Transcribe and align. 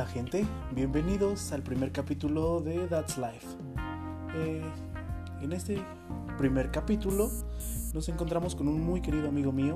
Hola 0.00 0.08
gente, 0.08 0.46
bienvenidos 0.74 1.52
al 1.52 1.62
primer 1.62 1.92
capítulo 1.92 2.62
de 2.62 2.86
That's 2.86 3.18
Life. 3.18 3.46
Eh, 4.34 4.62
en 5.42 5.52
este 5.52 5.76
primer 6.38 6.70
capítulo 6.70 7.30
nos 7.92 8.08
encontramos 8.08 8.54
con 8.54 8.66
un 8.68 8.80
muy 8.80 9.02
querido 9.02 9.28
amigo 9.28 9.52
mío, 9.52 9.74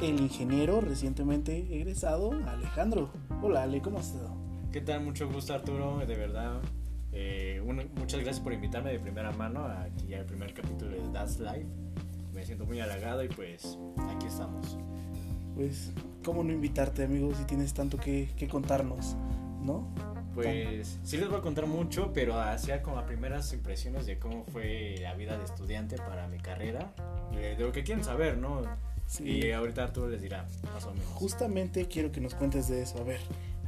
el 0.00 0.18
ingeniero 0.18 0.80
recientemente 0.80 1.66
egresado, 1.70 2.30
Alejandro. 2.46 3.10
Hola 3.42 3.64
Ale, 3.64 3.82
¿cómo 3.82 3.98
has 3.98 4.06
estado? 4.06 4.34
¿Qué 4.72 4.80
tal? 4.80 5.04
Mucho 5.04 5.28
gusto 5.28 5.52
Arturo, 5.52 5.98
de 5.98 6.16
verdad. 6.16 6.58
Eh, 7.12 7.60
muchas 7.94 8.20
gracias 8.20 8.40
por 8.40 8.54
invitarme 8.54 8.90
de 8.90 9.00
primera 9.00 9.32
mano 9.32 9.66
aquí 9.66 10.14
al 10.14 10.24
primer 10.24 10.54
capítulo 10.54 10.92
de 10.92 11.06
That's 11.12 11.38
Life. 11.40 11.66
Me 12.32 12.42
siento 12.42 12.64
muy 12.64 12.80
halagado 12.80 13.22
y 13.22 13.28
pues 13.28 13.78
aquí 14.16 14.28
estamos. 14.28 14.78
Pues, 15.58 15.90
¿cómo 16.24 16.44
no 16.44 16.52
invitarte, 16.52 17.02
amigo, 17.02 17.34
si 17.34 17.42
tienes 17.42 17.74
tanto 17.74 17.98
que, 17.98 18.28
contarnos, 18.48 19.16
no? 19.60 19.92
Pues 20.32 21.00
sí 21.02 21.16
les 21.16 21.28
voy 21.28 21.38
a 21.38 21.40
contar 21.40 21.66
mucho, 21.66 22.12
pero 22.12 22.40
hacia 22.40 22.80
como 22.80 23.04
primeras 23.04 23.52
impresiones 23.52 24.06
de 24.06 24.20
cómo 24.20 24.44
fue 24.52 24.98
la 25.02 25.14
vida 25.14 25.36
de 25.36 25.44
estudiante 25.44 25.96
para 25.96 26.28
mi 26.28 26.38
carrera, 26.38 26.94
de, 27.32 27.58
lo 27.58 27.72
que 27.72 27.82
quieren 27.82 28.04
saber, 28.04 28.38
¿no? 28.38 28.62
Sí. 29.08 29.24
Y 29.24 29.50
ahorita 29.50 29.82
Arturo 29.82 30.08
les 30.08 30.22
dirá, 30.22 30.46
más 30.72 30.84
o 30.84 30.92
menos. 30.92 31.08
Justamente 31.14 31.88
quiero 31.88 32.12
que 32.12 32.20
nos 32.20 32.36
cuentes 32.36 32.68
de 32.68 32.80
eso. 32.80 33.00
A 33.00 33.02
ver, 33.02 33.18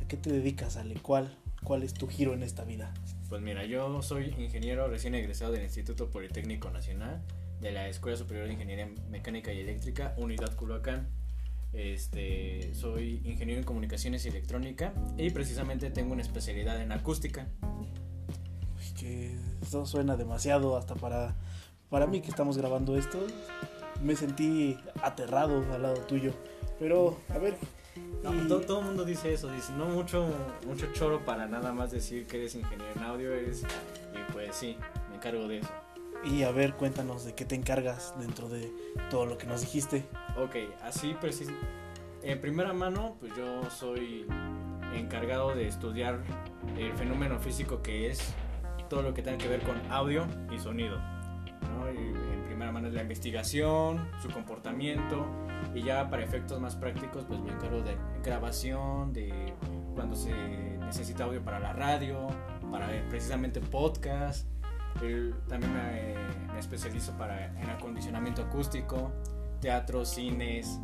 ¿a 0.01 0.07
qué 0.07 0.17
te 0.17 0.31
dedicas, 0.31 0.77
Ale? 0.77 0.95
¿Cuál, 1.03 1.37
cuál 1.65 1.83
es 1.83 1.93
tu 1.93 2.07
giro 2.07 2.35
en 2.35 2.45
esta 2.45 2.63
vida? 2.63 2.95
Pues 3.29 3.43
mira, 3.43 3.65
yo 3.65 4.01
soy 4.03 4.33
ingeniero 4.39 4.87
recién 4.87 5.17
egresado 5.17 5.51
del 5.51 5.65
Instituto 5.65 6.09
Politécnico 6.09 6.71
Nacional 6.71 7.21
de 7.61 7.73
la 7.73 7.89
Escuela 7.89 8.17
Superior 8.17 8.47
de 8.47 8.53
Ingeniería 8.53 8.89
Mecánica 9.09 9.53
y 9.53 9.59
Eléctrica, 9.59 10.15
Unidad 10.17 10.55
Culhuacán. 10.55 11.09
Este, 11.73 12.75
soy 12.75 13.23
ingeniero 13.25 13.61
en 13.61 13.65
comunicaciones 13.65 14.25
y 14.27 14.29
electrónica 14.29 14.93
y 15.17 15.31
precisamente 15.31 15.91
tengo 15.91 16.13
una 16.13 16.23
especialidad 16.23 16.81
en 16.81 16.93
acústica. 16.93 17.47
que 18.99 19.37
eso 19.63 19.87
suena 19.87 20.17
demasiado 20.17 20.77
hasta 20.77 20.95
para, 20.95 21.37
para 21.89 22.07
mí 22.07 22.21
que 22.21 22.29
estamos 22.29 22.59
grabando 22.59 22.97
esto. 22.97 23.19
Me 24.03 24.17
sentí 24.17 24.77
aterrado 25.03 25.65
al 25.73 25.83
lado 25.83 25.97
tuyo. 26.03 26.33
Pero, 26.79 27.19
a 27.29 27.39
ver. 27.39 27.57
todo, 28.49 28.81
el 28.81 28.87
mundo 28.87 29.05
dice 29.05 29.33
eso, 29.33 29.51
dice, 29.53 29.73
no 29.75 29.87
mucho, 29.87 30.27
mucho 30.67 30.91
choro 30.93 31.25
para 31.25 31.47
nada 31.47 31.73
más 31.73 31.91
decir 31.91 32.27
que 32.27 32.39
eres 32.39 32.55
ingeniero 32.55 32.93
en 32.97 33.03
audio, 33.03 33.35
eres, 33.35 33.63
y 33.63 34.33
pues 34.33 34.57
sí, 34.57 34.77
me 35.11 35.17
encargo 35.17 35.47
de 35.47 35.59
eso. 35.59 35.71
Y 36.25 36.43
a 36.43 36.51
ver, 36.51 36.75
cuéntanos 36.75 37.25
de 37.25 37.35
qué 37.35 37.45
te 37.45 37.55
encargas 37.55 38.15
dentro 38.21 38.49
de 38.49 38.73
todo 39.09 39.25
lo 39.27 39.39
que 39.39 39.47
nos 39.47 39.63
dijiste. 39.63 40.05
Ok, 40.37 40.57
así 40.83 41.15
preciso. 41.21 41.53
En 42.23 42.41
primera 42.41 42.75
mano, 42.75 43.17
pues 43.19 43.33
yo 43.37 43.63
soy 43.71 44.27
encargado 44.95 45.55
de 45.55 45.67
estudiar 45.67 46.21
el 46.77 46.93
fenómeno 46.95 47.39
físico 47.39 47.81
que 47.81 48.11
es 48.11 48.35
todo 48.89 49.03
lo 49.03 49.15
que 49.15 49.23
tenga 49.23 49.39
que 49.39 49.49
ver 49.49 49.63
con 49.63 49.81
audio 49.91 50.27
y 50.55 50.59
sonido. 50.59 51.01
en 51.89 52.45
primera 52.45 52.73
mano 52.73 52.89
es 52.89 52.95
la 52.95 53.03
investigación, 53.03 54.07
su 54.21 54.29
comportamiento 54.29 55.27
y 55.75 55.83
ya 55.83 56.11
para 56.11 56.23
efectos 56.23 56.61
más 56.61 56.77
prácticos 56.77 57.25
pues 57.25 57.41
me 57.41 57.53
encargo 57.53 57.81
de 57.83 57.97
grabación, 58.23 59.13
de 59.13 59.55
cuando 59.95 60.17
se 60.17 60.33
necesita 60.81 61.25
audio 61.25 61.43
para 61.43 61.61
la 61.61 61.73
radio, 61.73 62.29
para 62.71 62.89
precisamente 63.09 63.61
podcast 63.61 64.47
también 65.49 65.73
me, 65.73 66.59
especializo 66.59 67.13
para, 67.17 67.47
en 67.61 67.71
acondicionamiento 67.71 68.43
acústico, 68.43 69.11
teatro, 69.61 70.05
cines, 70.05 70.79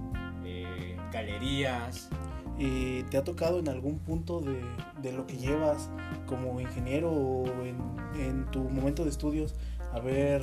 eh, 0.45 0.97
galerías. 1.13 2.09
¿Y 2.59 3.03
te 3.05 3.19
ha 3.19 3.25
tocado 3.25 3.59
en 3.59 3.69
algún 3.69 3.99
punto 3.99 4.41
de, 4.41 4.63
de 5.03 5.13
lo 5.13 5.27
que 5.27 5.37
llevas 5.37 5.91
como 6.27 6.59
ingeniero 6.61 7.11
o 7.11 7.47
en, 7.63 7.77
en, 8.19 8.51
tu 8.51 8.61
momento 8.61 9.05
de 9.05 9.11
estudios 9.11 9.55
haber 9.93 10.43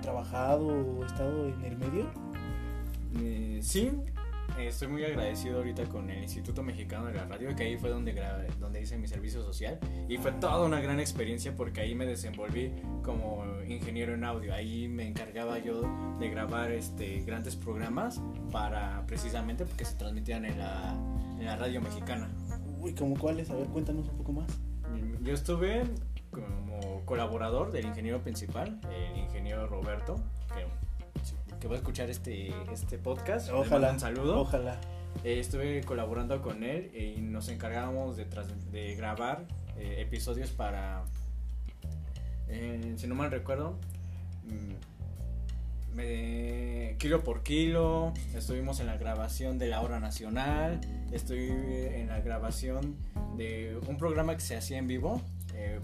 trabajado 0.00 0.66
o 0.66 1.04
estado 1.04 1.46
en 1.46 1.62
el 1.64 1.76
medio? 1.76 2.10
Eh, 3.16 3.60
sí, 3.62 3.92
estoy 4.66 4.88
muy 4.88 5.04
agradecido 5.04 5.58
ahorita 5.58 5.84
con 5.84 6.10
el 6.10 6.22
Instituto 6.22 6.62
Mexicano 6.62 7.06
de 7.06 7.14
la 7.14 7.24
Radio, 7.24 7.54
que 7.54 7.64
ahí 7.64 7.76
fue 7.76 7.90
donde, 7.90 8.14
donde 8.58 8.82
hice 8.82 8.96
mi 8.98 9.06
servicio 9.06 9.42
social. 9.42 9.78
Y 10.08 10.16
fue 10.18 10.32
toda 10.32 10.64
una 10.64 10.80
gran 10.80 11.00
experiencia 11.00 11.54
porque 11.54 11.80
ahí 11.80 11.94
me 11.94 12.06
desenvolví 12.06 12.72
como 13.02 13.44
ingeniero 13.68 14.14
en 14.14 14.24
audio. 14.24 14.54
Ahí 14.54 14.88
me 14.88 15.06
encargaba 15.06 15.58
yo 15.58 15.82
de 16.18 16.28
grabar 16.30 16.72
este, 16.72 17.20
grandes 17.20 17.56
programas 17.56 18.20
para 18.50 19.04
precisamente 19.06 19.64
porque 19.64 19.84
se 19.84 19.94
transmitían 19.96 20.44
en 20.44 20.58
la, 20.58 20.94
en 21.38 21.46
la 21.46 21.56
radio 21.56 21.80
mexicana. 21.80 22.28
Uy, 22.78 22.94
¿cómo 22.94 23.16
cuáles? 23.18 23.50
A 23.50 23.54
ver, 23.54 23.66
cuéntanos 23.68 24.08
un 24.08 24.16
poco 24.16 24.32
más. 24.32 24.58
Yo 25.22 25.34
estuve 25.34 25.84
como 26.30 27.04
colaborador 27.04 27.72
del 27.72 27.86
ingeniero 27.86 28.22
principal, 28.22 28.80
el 28.90 29.18
ingeniero 29.18 29.66
Roberto, 29.66 30.16
que 30.48 30.64
que 31.60 31.68
va 31.68 31.74
a 31.74 31.78
escuchar 31.78 32.08
este, 32.10 32.52
este 32.72 32.98
podcast. 32.98 33.50
Ojalá. 33.50 33.92
Un 33.92 34.00
saludo. 34.00 34.40
Ojalá. 34.40 34.80
Eh, 35.24 35.38
estuve 35.38 35.82
colaborando 35.82 36.40
con 36.40 36.64
él 36.64 36.90
y 36.94 37.20
nos 37.20 37.48
encargábamos 37.48 38.16
de, 38.16 38.26
de 38.72 38.94
grabar 38.94 39.44
eh, 39.76 39.96
episodios 39.98 40.50
para, 40.50 41.04
eh, 42.48 42.94
si 42.96 43.06
no 43.06 43.14
mal 43.14 43.30
recuerdo, 43.30 43.76
mm, 44.44 45.94
me, 45.96 46.96
kilo 46.98 47.22
por 47.22 47.42
kilo, 47.42 48.14
estuvimos 48.34 48.80
en 48.80 48.86
la 48.86 48.96
grabación 48.96 49.58
de 49.58 49.66
la 49.66 49.82
hora 49.82 50.00
nacional, 50.00 50.80
estoy 51.12 51.50
en 51.50 52.08
la 52.08 52.20
grabación 52.20 52.96
de 53.36 53.78
un 53.86 53.98
programa 53.98 54.34
que 54.36 54.40
se 54.40 54.56
hacía 54.56 54.78
en 54.78 54.86
vivo 54.86 55.20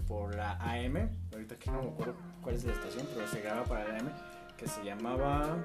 por 0.07 0.33
la 0.33 0.53
AM, 0.53 1.09
ahorita 1.33 1.55
aquí 1.55 1.69
no 1.69 1.83
me 1.83 1.89
acuerdo 1.89 2.15
cuál 2.41 2.55
es 2.55 2.63
la 2.63 2.71
estación, 2.71 3.05
pero 3.13 3.27
se 3.27 3.41
graba 3.41 3.65
para 3.65 3.87
la 3.89 3.99
AM 3.99 4.36
que 4.57 4.67
se 4.67 4.83
llamaba... 4.83 5.63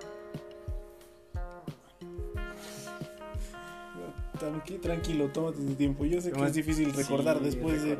tranquilo, 4.80 5.28
tómate 5.28 5.58
tu 5.58 5.74
tiempo. 5.74 6.04
Yo 6.04 6.20
sé 6.20 6.32
que 6.32 6.44
es 6.44 6.54
difícil 6.54 6.92
recordar 6.92 7.40
después 7.40 7.82
de, 7.82 7.96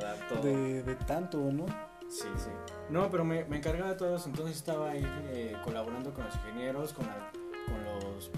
de, 0.83 0.95
tanto, 1.07 1.39
¿no? 1.53 1.67
Sí, 2.09 2.29
sí. 2.37 2.51
No, 2.91 3.11
pero 3.11 3.25
me, 3.25 3.45
me 3.45 3.59
encargaba 3.59 3.91
de 3.91 3.97
todo 3.97 4.17
eso. 4.17 4.29
Entonces 4.29 4.57
estaba 4.57 4.91
ahí 4.91 5.07
eh, 5.29 5.57
colaborando 5.65 6.13
con 6.13 6.25
los 6.25 6.35
ingenieros, 6.35 6.93
con, 6.93 7.07
con 7.07 7.85
los 7.85 8.31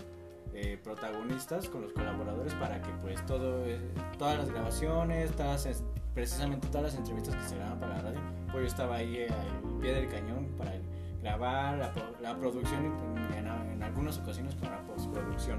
eh, 0.52 0.78
protagonistas, 0.82 1.68
con 1.68 1.82
los 1.82 1.92
colaboradores, 1.92 2.52
para 2.54 2.80
que 2.80 2.90
pues 3.02 3.24
todo, 3.26 3.66
eh, 3.66 3.80
todas 4.18 4.38
las 4.38 4.50
grabaciones, 4.50 5.32
todas, 5.32 5.82
precisamente 6.14 6.68
todas 6.68 6.84
las 6.84 6.94
entrevistas 6.94 7.34
que 7.36 7.48
se 7.48 7.56
graban 7.56 7.80
para 7.80 7.96
la 7.96 8.02
radio, 8.02 8.20
pues 8.52 8.62
yo 8.62 8.68
estaba 8.68 8.96
ahí 8.96 9.26
al 9.28 9.80
pie 9.80 9.94
del 9.94 10.08
cañón 10.08 10.46
para 10.56 10.74
grabar, 11.24 11.78
la, 11.78 11.92
la 12.20 12.38
producción 12.38 12.84
en, 13.32 13.46
en, 13.46 13.82
algunas 13.82 14.18
ocasiones 14.18 14.54
para 14.56 14.82
postproducción. 14.82 15.58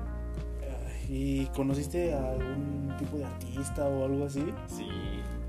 ¿Y 1.09 1.45
conociste 1.47 2.13
a 2.13 2.31
algún 2.31 2.95
tipo 2.97 3.17
de 3.17 3.25
artista 3.25 3.87
o 3.87 4.05
algo 4.05 4.25
así? 4.25 4.45
Sí, 4.67 4.87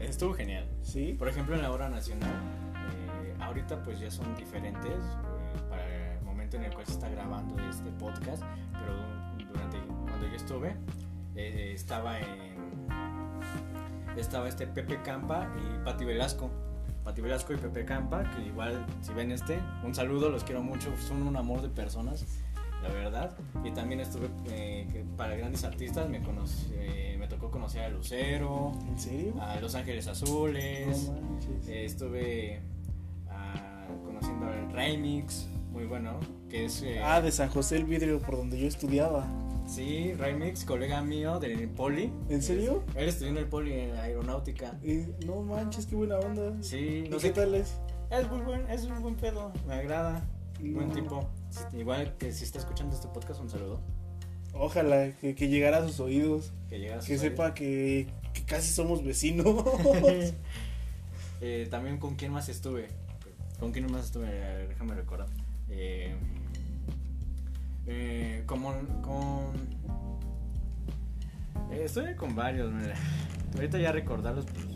estuvo 0.00 0.34
genial. 0.34 0.66
Sí. 0.82 1.15
Por 1.19 1.28
ejemplo, 1.28 1.55
en 1.55 1.62
la 1.62 1.71
hora 1.71 1.88
nacional, 1.88 2.31
eh, 2.31 3.34
ahorita 3.41 3.82
pues 3.82 4.00
ya 4.00 4.10
son 4.10 4.34
diferentes 4.37 4.93
eh, 4.93 5.60
para 5.71 6.15
el 6.15 6.22
momento 6.22 6.56
en 6.56 6.65
el 6.65 6.75
cual 6.75 6.87
se 6.87 6.93
está 6.93 7.09
grabando 7.09 7.56
este 7.69 7.91
podcast, 7.93 8.43
pero 8.72 9.47
durante 9.50 9.78
cuando 9.78 10.26
yo 10.26 10.37
estuve, 10.37 10.76
eh, 11.37 11.72
estaba 11.75 12.19
en 12.21 12.56
estaba 14.16 14.49
este 14.49 14.66
Pepe 14.66 15.00
Campa 15.03 15.47
y 15.59 15.84
Pati 15.84 16.05
Velasco. 16.05 16.50
Pati 17.06 17.21
Velasco 17.21 17.53
y 17.53 17.56
Pepe 17.56 17.84
Campa, 17.84 18.28
que 18.33 18.43
igual 18.43 18.84
si 19.00 19.12
ven 19.12 19.31
este, 19.31 19.61
un 19.84 19.94
saludo, 19.94 20.28
los 20.28 20.43
quiero 20.43 20.61
mucho, 20.61 20.91
son 20.97 21.22
un 21.22 21.37
amor 21.37 21.62
de 21.62 21.69
personas, 21.69 22.27
la 22.83 22.89
verdad. 22.89 23.37
Y 23.62 23.70
también 23.70 24.00
estuve 24.00 24.29
eh, 24.50 25.05
para 25.17 25.37
grandes 25.37 25.62
artistas, 25.62 26.08
me, 26.08 26.20
eh, 26.73 27.17
me 27.17 27.29
tocó 27.29 27.53
conocer 27.53 27.85
a 27.85 27.91
Lucero, 27.91 28.73
¿En 28.88 28.99
serio? 28.99 29.35
a 29.41 29.61
Los 29.61 29.76
Ángeles 29.76 30.08
Azules, 30.08 31.12
eh, 31.69 31.85
estuve 31.85 32.61
ah, 33.31 33.87
conociendo 34.05 34.47
al 34.47 34.73
Remix, 34.73 35.47
muy 35.70 35.85
bueno, 35.85 36.19
que 36.50 36.64
es... 36.64 36.85
ah, 37.05 37.20
de 37.20 37.31
San 37.31 37.50
José 37.50 37.76
el 37.76 37.85
Vidrio, 37.85 38.19
por 38.19 38.37
donde 38.37 38.58
yo 38.58 38.67
estudiaba. 38.67 39.29
Sí, 39.67 40.15
Remix, 40.15 40.65
colega 40.65 41.03
mío 41.03 41.41
del 41.41 41.69
Poli. 41.69 42.13
¿En 42.29 42.41
serio? 42.41 42.85
Él 42.95 43.09
estudió 43.09 43.33
en 43.33 43.39
el 43.39 43.47
Poli 43.47 43.73
en 43.73 43.97
aeronáutica. 43.97 44.79
no 45.27 45.43
manches, 45.43 45.87
qué 45.87 45.97
buena 45.97 46.19
onda. 46.19 46.55
Sí, 46.63 47.05
no 47.11 47.19
sé 47.19 47.29
qué 47.29 47.41
tal 47.41 47.55
es. 47.57 47.75
Es 48.11 48.31
muy 48.31 48.41
buen, 48.43 48.71
es 48.71 48.85
un 48.85 49.03
buen 49.03 49.17
pedo, 49.17 49.53
me 49.67 49.75
agrada. 49.75 50.25
Buen 50.61 50.93
tipo. 50.93 51.29
Igual 51.77 52.17
que 52.17 52.33
si 52.33 52.45
está 52.45 52.61
escuchando 52.61 52.95
este 52.95 53.09
podcast, 53.09 53.41
un 53.41 53.51
saludo. 53.51 53.81
Ojalá 54.55 55.11
que, 55.21 55.35
que 55.35 55.49
llegara 55.49 55.79
a 55.79 55.87
sus 55.87 55.99
oídos. 56.01 56.53
Que, 56.71 56.79
llegara 56.79 56.99
a 56.99 57.03
sus 57.03 57.09
que 57.09 57.19
sepa 57.19 57.53
que, 57.53 58.07
que, 58.33 58.45
casi 58.45 58.73
somos 58.73 59.05
vecinos. 59.05 59.47
eh, 61.41 61.67
también 61.71 61.99
con 61.99 62.15
quién 62.15 62.33
más 62.33 62.49
estuve. 62.49 62.89
¿Con 63.59 63.73
quién 63.73 63.91
más 63.91 64.07
estuve? 64.07 64.29
Déjame 64.69 64.95
recordar. 64.95 65.29
Eh, 65.69 66.15
eh, 67.87 68.43
como 68.47 68.73
con... 69.03 69.55
Eh, 71.71 71.85
estoy 71.85 72.15
con 72.15 72.35
varios, 72.35 72.73
ahorita 73.55 73.79
ya 73.79 73.93
recordarlos, 73.93 74.47
pues 74.47 74.67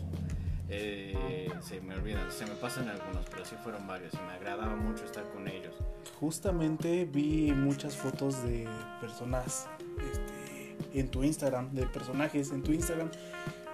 eh, 0.73 1.49
se 1.61 1.81
me 1.81 1.95
olvidan, 1.95 2.31
se 2.31 2.45
me 2.45 2.55
pasan 2.55 2.87
algunos, 2.87 3.25
pero 3.29 3.43
sí 3.43 3.55
fueron 3.61 3.85
varios 3.87 4.13
y 4.13 4.17
me 4.17 4.33
agradaba 4.33 4.75
mucho 4.75 5.03
estar 5.03 5.29
con 5.31 5.47
ellos. 5.49 5.75
Justamente 6.19 7.03
vi 7.05 7.51
muchas 7.51 7.97
fotos 7.97 8.41
de 8.43 8.67
personas 9.01 9.67
este, 10.11 10.99
en 10.99 11.09
tu 11.09 11.23
Instagram, 11.23 11.71
de 11.71 11.85
personajes 11.87 12.51
en 12.51 12.63
tu 12.63 12.71
Instagram. 12.71 13.09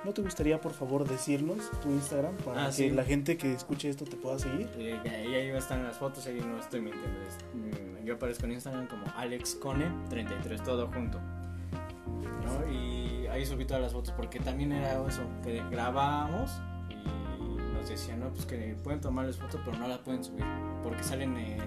¿No 0.07 0.13
te 0.13 0.21
gustaría, 0.21 0.61
por 0.61 0.71
favor, 0.71 1.05
decirnos 1.05 1.69
tu 1.81 1.89
Instagram 1.89 2.33
para 2.37 2.63
Ah, 2.63 2.67
que 2.67 2.71
sí. 2.71 2.89
la 2.91 3.03
gente 3.03 3.35
que 3.35 3.51
escuche 3.51 3.89
esto 3.89 4.05
te 4.05 4.15
pueda 4.15 4.39
seguir? 4.39 4.69
Y 4.79 4.83
ahí 5.09 5.49
están 5.49 5.83
las 5.83 5.97
fotos, 5.97 6.25
ahí 6.27 6.39
no 6.39 6.57
estoy 6.59 6.79
mintiendo. 6.79 7.19
mm, 7.53 8.05
yo 8.05 8.13
aparezco 8.15 8.45
en 8.45 8.53
Instagram 8.53 8.87
como 8.87 9.05
AlexCone33, 9.07 10.63
todo 10.63 10.87
junto. 10.87 11.19
¿no? 11.19 12.71
Y 12.71 13.27
ahí 13.27 13.45
subí 13.45 13.65
todas 13.65 13.83
las 13.83 13.91
fotos 13.91 14.13
porque 14.15 14.39
también 14.39 14.71
era 14.71 14.93
eso, 15.05 15.23
que 15.43 15.61
grabábamos 15.69 16.51
y 16.89 17.73
nos 17.73 17.89
decían, 17.89 18.21
no, 18.21 18.29
pues 18.29 18.45
que 18.45 18.77
pueden 18.81 19.01
tomarles 19.01 19.35
fotos, 19.35 19.59
pero 19.65 19.77
no 19.77 19.89
las 19.89 19.97
pueden 19.99 20.23
subir 20.23 20.45
porque 20.83 21.03
salen, 21.03 21.35
eh, 21.35 21.57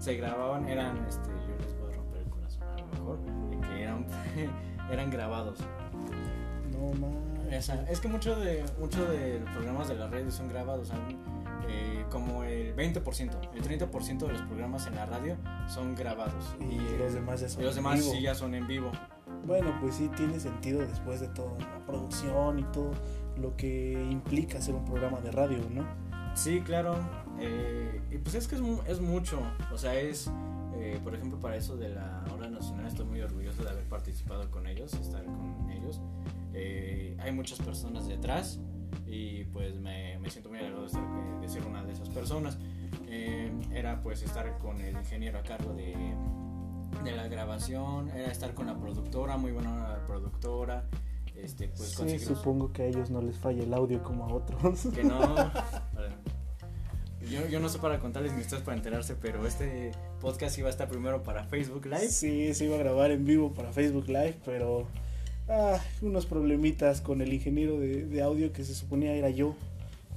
se 0.00 0.16
grababan, 0.16 0.68
eran, 0.68 0.96
este, 1.06 1.28
yo 1.28 1.64
les 1.64 1.78
voy 1.78 1.92
a 1.92 1.96
romper 1.96 2.22
el 2.22 2.28
corazón 2.28 2.62
a 2.64 2.76
lo 2.80 2.86
mejor, 2.88 3.18
que 3.68 3.82
eran, 3.84 4.04
eran 4.90 5.10
grabados. 5.10 5.60
No 6.72 6.92
más. 6.98 7.33
Esa- 7.56 7.88
es 7.90 8.00
que 8.00 8.08
muchos 8.08 8.42
de, 8.42 8.64
mucho 8.78 9.04
de 9.06 9.40
los 9.40 9.50
programas 9.50 9.88
de 9.88 9.94
las 9.94 10.10
redes 10.10 10.34
son 10.34 10.48
grabados, 10.48 10.88
son, 10.88 10.98
eh, 11.68 12.04
como 12.10 12.44
el 12.44 12.74
20%, 12.74 13.30
el 13.54 13.62
30% 13.62 14.26
de 14.26 14.32
los 14.32 14.42
programas 14.42 14.86
en 14.86 14.96
la 14.96 15.06
radio 15.06 15.36
son 15.68 15.94
grabados. 15.94 16.54
Y 16.60 16.76
eh, 16.76 16.96
los 16.98 17.14
demás 17.14 17.40
ya 17.40 17.48
son 17.48 17.62
y 17.62 17.64
los 17.64 17.74
demás 17.74 17.94
en 17.94 18.00
vivo. 18.00 18.12
sí 18.14 18.22
ya 18.22 18.34
son 18.34 18.54
en 18.54 18.66
vivo. 18.66 18.90
Bueno, 19.46 19.76
pues 19.80 19.94
sí 19.96 20.10
tiene 20.16 20.40
sentido 20.40 20.80
después 20.80 21.20
de 21.20 21.28
todo, 21.28 21.56
la 21.58 21.84
producción 21.86 22.58
y 22.58 22.64
todo 22.64 22.90
lo 23.36 23.56
que 23.56 23.92
implica 24.10 24.58
hacer 24.58 24.74
un 24.74 24.84
programa 24.84 25.20
de 25.20 25.30
radio, 25.32 25.58
¿no? 25.70 25.84
Sí, 26.34 26.60
claro. 26.62 26.96
eh, 27.40 28.00
y 28.10 28.18
pues 28.18 28.34
es 28.34 28.48
que 28.48 28.56
es, 28.56 28.62
es 28.86 29.00
mucho. 29.00 29.40
O 29.72 29.78
sea, 29.78 29.94
es, 29.94 30.30
eh, 30.76 30.98
por 31.04 31.14
ejemplo, 31.14 31.38
para 31.40 31.56
eso 31.56 31.76
de 31.76 31.90
la 31.90 32.24
hora 32.34 32.48
nacional 32.48 32.86
estoy 32.86 33.06
muy 33.06 33.20
orgulloso 33.20 33.62
de 33.62 33.70
haber 33.70 33.84
participado 33.84 34.50
con 34.50 34.66
ellos, 34.66 34.92
estar 34.94 35.24
con 35.24 35.70
ellos. 35.70 36.00
Eh, 36.54 37.16
hay 37.20 37.32
muchas 37.32 37.58
personas 37.58 38.06
detrás 38.06 38.60
y 39.06 39.44
pues 39.44 39.74
me, 39.80 40.18
me 40.18 40.30
siento 40.30 40.48
muy 40.48 40.58
alegrado 40.58 40.82
de, 40.82 40.86
estar, 40.88 41.02
eh, 41.02 41.40
de 41.40 41.48
ser 41.48 41.64
una 41.64 41.84
de 41.84 41.92
esas 41.92 42.08
personas. 42.10 42.58
Eh, 43.08 43.52
era 43.72 44.00
pues 44.02 44.22
estar 44.22 44.58
con 44.58 44.80
el 44.80 44.94
ingeniero 44.96 45.38
a 45.38 45.42
cargo 45.42 45.72
de, 45.74 45.94
de 47.04 47.12
la 47.12 47.28
grabación, 47.28 48.08
era 48.10 48.30
estar 48.30 48.54
con 48.54 48.66
la 48.66 48.76
productora, 48.78 49.36
muy 49.36 49.52
buena 49.52 49.98
productora. 50.06 50.84
Este, 51.36 51.66
pues 51.68 51.90
sí, 51.90 51.96
conseguimos- 51.96 52.38
supongo 52.38 52.72
que 52.72 52.82
a 52.82 52.86
ellos 52.86 53.10
no 53.10 53.20
les 53.20 53.36
falla 53.36 53.62
el 53.64 53.74
audio 53.74 54.02
como 54.02 54.24
a 54.24 54.32
otros. 54.32 54.86
que 54.94 55.02
no. 55.02 55.18
Yo, 57.30 57.46
yo 57.48 57.58
no 57.58 57.70
sé 57.70 57.78
para 57.78 57.98
contarles 58.00 58.34
ni 58.34 58.42
ustedes 58.42 58.62
para 58.62 58.76
enterarse, 58.76 59.14
pero 59.14 59.46
este 59.46 59.92
podcast 60.20 60.58
iba 60.58 60.66
a 60.68 60.70
estar 60.70 60.88
primero 60.88 61.22
para 61.22 61.44
Facebook 61.44 61.86
Live. 61.86 62.08
Sí, 62.08 62.52
se 62.52 62.66
iba 62.66 62.74
a 62.74 62.78
grabar 62.78 63.10
en 63.12 63.24
vivo 63.24 63.54
para 63.54 63.72
Facebook 63.72 64.08
Live, 64.08 64.40
pero 64.44 64.86
ah, 65.48 65.78
unos 66.02 66.26
problemitas 66.26 67.00
con 67.00 67.20
el 67.20 67.32
ingeniero 67.32 67.78
de, 67.78 68.04
de 68.06 68.22
audio 68.22 68.52
que 68.52 68.64
se 68.64 68.74
suponía 68.74 69.12
era 69.14 69.30
yo. 69.30 69.54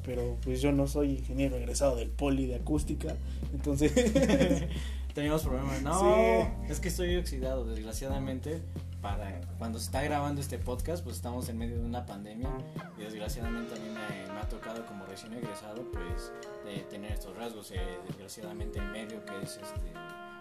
Pero 0.06 0.38
pues 0.44 0.62
yo 0.62 0.71
no 0.71 0.88
soy 0.88 1.18
ingeniero 1.18 1.57
egresado 1.57 1.97
del 1.97 2.09
poli 2.09 2.45
de 2.47 2.56
acústica, 2.56 3.15
entonces 3.53 3.91
Teníamos 5.13 5.41
problemas. 5.41 5.81
No, 5.81 6.00
Sí. 6.00 6.71
es 6.71 6.79
que 6.79 6.89
estoy 6.89 7.15
oxidado, 7.18 7.65
desgraciadamente. 7.65 8.62
Para 9.01 9.41
cuando 9.57 9.79
se 9.79 9.85
está 9.85 10.01
grabando 10.03 10.39
este 10.41 10.57
podcast, 10.59 11.03
pues 11.03 11.15
estamos 11.15 11.50
en 11.50 11.57
medio 11.57 11.79
de 11.79 11.85
una 11.85 12.06
pandemia 12.06 12.50
y 12.97 13.01
desgraciadamente 13.01 13.74
a 13.74 13.77
mí 13.77 13.89
me, 13.89 14.33
me 14.33 14.39
ha 14.39 14.47
tocado 14.50 14.85
como 14.85 15.06
recién 15.06 15.33
egresado, 15.33 15.83
pues 15.91 16.31
de 16.65 16.81
tener 16.83 17.12
estos 17.12 17.35
rasgos. 17.35 17.71
eh, 17.71 17.79
desgraciadamente 18.07 18.79
en 18.79 18.91
medio 18.91 19.24
que 19.25 19.33
es 19.44 19.53
este 19.57 19.91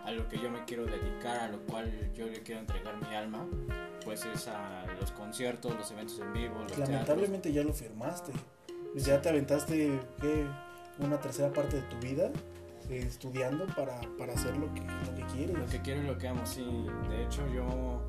a 0.06 0.12
lo 0.12 0.29
que 0.29 0.38
yo 0.38 0.50
me 0.50 0.64
quiero 0.64 0.87
dedicar, 0.87 1.37
a 1.41 1.49
lo 1.49 1.58
cual 1.67 1.91
yo 2.14 2.26
le 2.26 2.41
quiero 2.43 2.61
entregar 2.61 2.97
mi 3.08 3.14
alma, 3.14 3.44
pues 4.05 4.25
es 4.25 4.47
a 4.49 4.85
los 5.00 5.11
conciertos, 5.12 5.75
los 5.75 5.91
eventos 5.91 6.19
en 6.20 6.32
vivo, 6.32 6.55
los 6.61 6.67
teatros. 6.69 6.88
lamentablemente 6.88 7.53
ya 7.53 7.62
lo 7.64 7.73
firmaste. 7.73 8.32
Pues 8.93 9.05
ya 9.05 9.20
te 9.20 9.29
aventaste 9.29 10.00
¿qué? 10.20 10.47
una 11.00 11.19
tercera 11.20 11.53
parte 11.53 11.76
de 11.76 11.82
tu 11.82 11.97
vida 11.99 12.31
eh, 12.88 13.05
estudiando 13.06 13.67
para, 13.75 14.00
para 14.17 14.32
hacer 14.35 14.56
lo 14.56 14.73
que, 14.73 14.81
lo 14.81 15.14
que 15.17 15.25
quieres. 15.35 15.58
Lo 15.58 15.67
que 15.67 15.82
quiero 15.82 16.03
y 16.03 16.06
lo 16.06 16.17
que 16.17 16.29
amo, 16.29 16.47
sí. 16.47 16.64
De 17.11 17.25
hecho, 17.25 17.47
yo, 17.52 18.00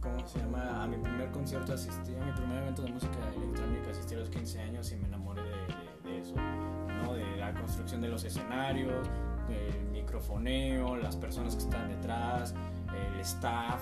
¿cómo 0.00 0.28
se 0.28 0.38
llama? 0.40 0.82
A 0.84 0.86
mi 0.86 0.98
primer 0.98 1.30
concierto 1.30 1.72
asistí, 1.72 2.14
a 2.14 2.24
mi 2.24 2.32
primer 2.32 2.58
evento 2.62 2.82
de 2.82 2.92
música 2.92 3.16
electrónica 3.34 3.90
asistí 3.90 4.14
a 4.14 4.18
los 4.18 4.28
15 4.28 4.60
años 4.60 4.92
y 4.92 4.96
me 4.96 5.06
enamoré 5.08 5.42
de, 5.42 5.48
de- 5.50 6.10
de 6.10 6.18
eso, 6.20 6.34
¿no? 6.36 7.14
De 7.14 7.36
la 7.36 7.52
construcción 7.54 8.00
de 8.02 8.08
los 8.08 8.22
escenarios, 8.24 9.08
el 9.52 9.90
microfoneo, 9.92 10.96
las 10.96 11.16
personas 11.16 11.56
que 11.56 11.62
están 11.62 11.88
detrás, 11.88 12.54
el 13.14 13.20
staff, 13.20 13.80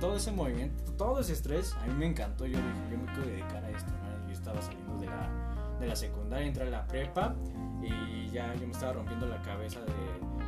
todo 0.00 0.16
ese 0.16 0.32
movimiento, 0.32 0.92
todo 0.94 1.20
ese 1.20 1.32
estrés, 1.32 1.74
a 1.74 1.86
mí 1.86 1.94
me 1.94 2.06
encantó. 2.06 2.46
Yo 2.46 2.58
dije, 2.58 2.70
yo 2.90 2.98
me 2.98 3.04
quiero 3.06 3.26
dedicar 3.26 3.64
a 3.64 3.70
esto, 3.70 3.90
¿no? 3.90 4.26
Yo 4.26 4.32
estaba 4.32 4.60
saliendo 4.62 4.98
de 4.98 5.06
la, 5.06 5.76
de 5.80 5.86
la 5.86 5.96
secundaria, 5.96 6.46
entré 6.46 6.66
a 6.66 6.70
la 6.70 6.86
prepa 6.86 7.34
y 7.82 8.28
ya 8.30 8.54
yo 8.54 8.66
me 8.66 8.72
estaba 8.72 8.92
rompiendo 8.94 9.26
la 9.26 9.40
cabeza 9.42 9.80
de, 9.80 9.86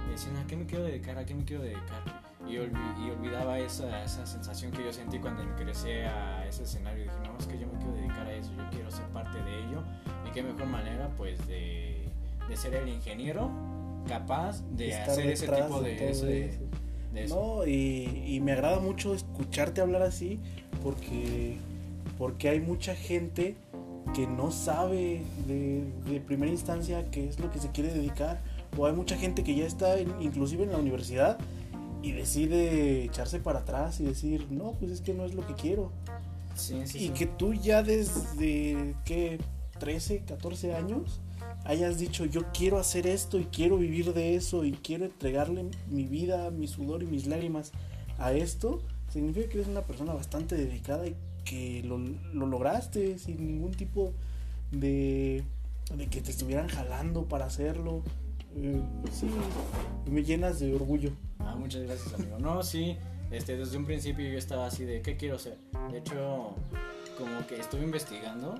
de 0.06 0.10
decir, 0.10 0.32
¿a 0.42 0.46
qué 0.46 0.56
me 0.56 0.66
quiero 0.66 0.84
dedicar? 0.84 1.18
¿A 1.18 1.24
qué 1.24 1.34
me 1.34 1.44
quiero 1.44 1.62
dedicar? 1.62 2.02
Y, 2.46 2.56
olvi- 2.56 3.06
y 3.06 3.10
olvidaba 3.10 3.58
esa, 3.58 4.04
esa 4.04 4.26
sensación 4.26 4.70
que 4.70 4.84
yo 4.84 4.92
sentí 4.92 5.18
cuando 5.18 5.42
ingresé 5.42 6.04
a 6.06 6.46
ese 6.46 6.64
escenario. 6.64 7.04
Dije, 7.04 7.16
no, 7.24 7.36
es 7.38 7.46
que 7.46 7.58
yo 7.58 7.66
me 7.66 7.78
quiero 7.78 7.92
dedicar 7.94 8.26
a 8.26 8.32
eso, 8.32 8.52
yo 8.54 8.62
quiero 8.70 8.90
ser 8.90 9.06
parte 9.06 9.42
de 9.42 9.60
ello. 9.64 9.82
Y 10.28 10.30
qué 10.32 10.42
mejor 10.42 10.66
manera, 10.66 11.08
pues, 11.16 11.46
de, 11.46 12.06
de 12.48 12.56
ser 12.56 12.74
el 12.74 12.88
ingeniero 12.88 13.50
capaz 14.06 14.62
de 14.76 14.88
Estar 14.90 15.10
hacer 15.10 15.26
ese 15.30 15.46
tipo 15.48 15.80
de, 15.80 15.94
de- 15.96 16.10
eso. 16.10 16.26
de 16.26 16.46
eso. 17.24 17.34
No, 17.36 17.66
y, 17.66 18.24
y 18.26 18.40
me 18.40 18.52
agrada 18.52 18.80
mucho 18.80 19.14
escucharte 19.14 19.80
hablar 19.80 20.02
así 20.02 20.40
porque, 20.82 21.58
porque 22.18 22.48
hay 22.48 22.60
mucha 22.60 22.94
gente 22.96 23.54
que 24.14 24.26
no 24.26 24.50
sabe 24.50 25.22
de, 25.46 25.84
de 26.10 26.20
primera 26.20 26.50
instancia 26.50 27.08
qué 27.10 27.28
es 27.28 27.38
lo 27.38 27.50
que 27.52 27.58
se 27.60 27.70
quiere 27.70 27.92
dedicar 27.94 28.42
o 28.76 28.86
hay 28.86 28.92
mucha 28.92 29.16
gente 29.16 29.44
que 29.44 29.54
ya 29.54 29.64
está 29.64 29.96
en- 29.98 30.20
inclusive 30.20 30.64
en 30.64 30.72
la 30.72 30.78
universidad 30.78 31.38
y 32.02 32.12
decide 32.12 33.04
echarse 33.04 33.38
para 33.38 33.60
atrás 33.60 34.00
y 34.00 34.04
decir, 34.04 34.48
no, 34.50 34.72
pues 34.72 34.90
es 34.90 35.00
que 35.00 35.14
no 35.14 35.24
es 35.24 35.34
lo 35.34 35.46
que 35.46 35.54
quiero. 35.54 35.90
Sí, 36.54 36.82
sí, 36.84 36.98
Y 36.98 37.00
sí. 37.06 37.08
que 37.10 37.26
tú 37.26 37.54
ya 37.54 37.82
desde, 37.82 38.94
¿qué? 39.04 39.38
13, 39.78 40.20
14 40.20 40.74
años 40.74 41.20
hayas 41.64 41.98
dicho, 41.98 42.24
yo 42.26 42.52
quiero 42.52 42.78
hacer 42.78 43.06
esto 43.06 43.38
y 43.38 43.44
quiero 43.44 43.78
vivir 43.78 44.12
de 44.12 44.36
eso 44.36 44.64
y 44.64 44.72
quiero 44.72 45.06
entregarle 45.06 45.64
mi 45.88 46.04
vida, 46.04 46.50
mi 46.50 46.68
sudor 46.68 47.02
y 47.02 47.06
mis 47.06 47.26
lágrimas 47.26 47.72
a 48.18 48.32
esto, 48.32 48.82
significa 49.08 49.48
que 49.48 49.58
eres 49.58 49.68
una 49.68 49.82
persona 49.82 50.12
bastante 50.12 50.56
dedicada 50.56 51.06
y 51.06 51.16
que 51.44 51.82
lo, 51.84 51.98
lo 51.98 52.46
lograste 52.46 53.18
sin 53.18 53.46
ningún 53.46 53.72
tipo 53.72 54.12
de, 54.70 55.44
de 55.94 56.06
que 56.08 56.20
te 56.20 56.30
estuvieran 56.30 56.68
jalando 56.68 57.24
para 57.24 57.46
hacerlo. 57.46 58.02
Eh, 58.56 58.80
sí, 59.12 59.26
me 60.10 60.22
llenas 60.22 60.60
de 60.60 60.74
orgullo. 60.74 61.10
Ah, 61.40 61.56
muchas 61.56 61.82
gracias, 61.82 62.14
amigo. 62.14 62.38
No, 62.38 62.62
sí, 62.62 62.96
este, 63.30 63.56
desde 63.56 63.76
un 63.76 63.84
principio 63.84 64.28
yo 64.28 64.38
estaba 64.38 64.66
así 64.66 64.84
de, 64.84 65.02
¿qué 65.02 65.16
quiero 65.16 65.38
ser? 65.38 65.58
De 65.90 65.98
hecho, 65.98 66.54
como 67.18 67.46
que 67.46 67.58
estuve 67.58 67.82
investigando, 67.82 68.54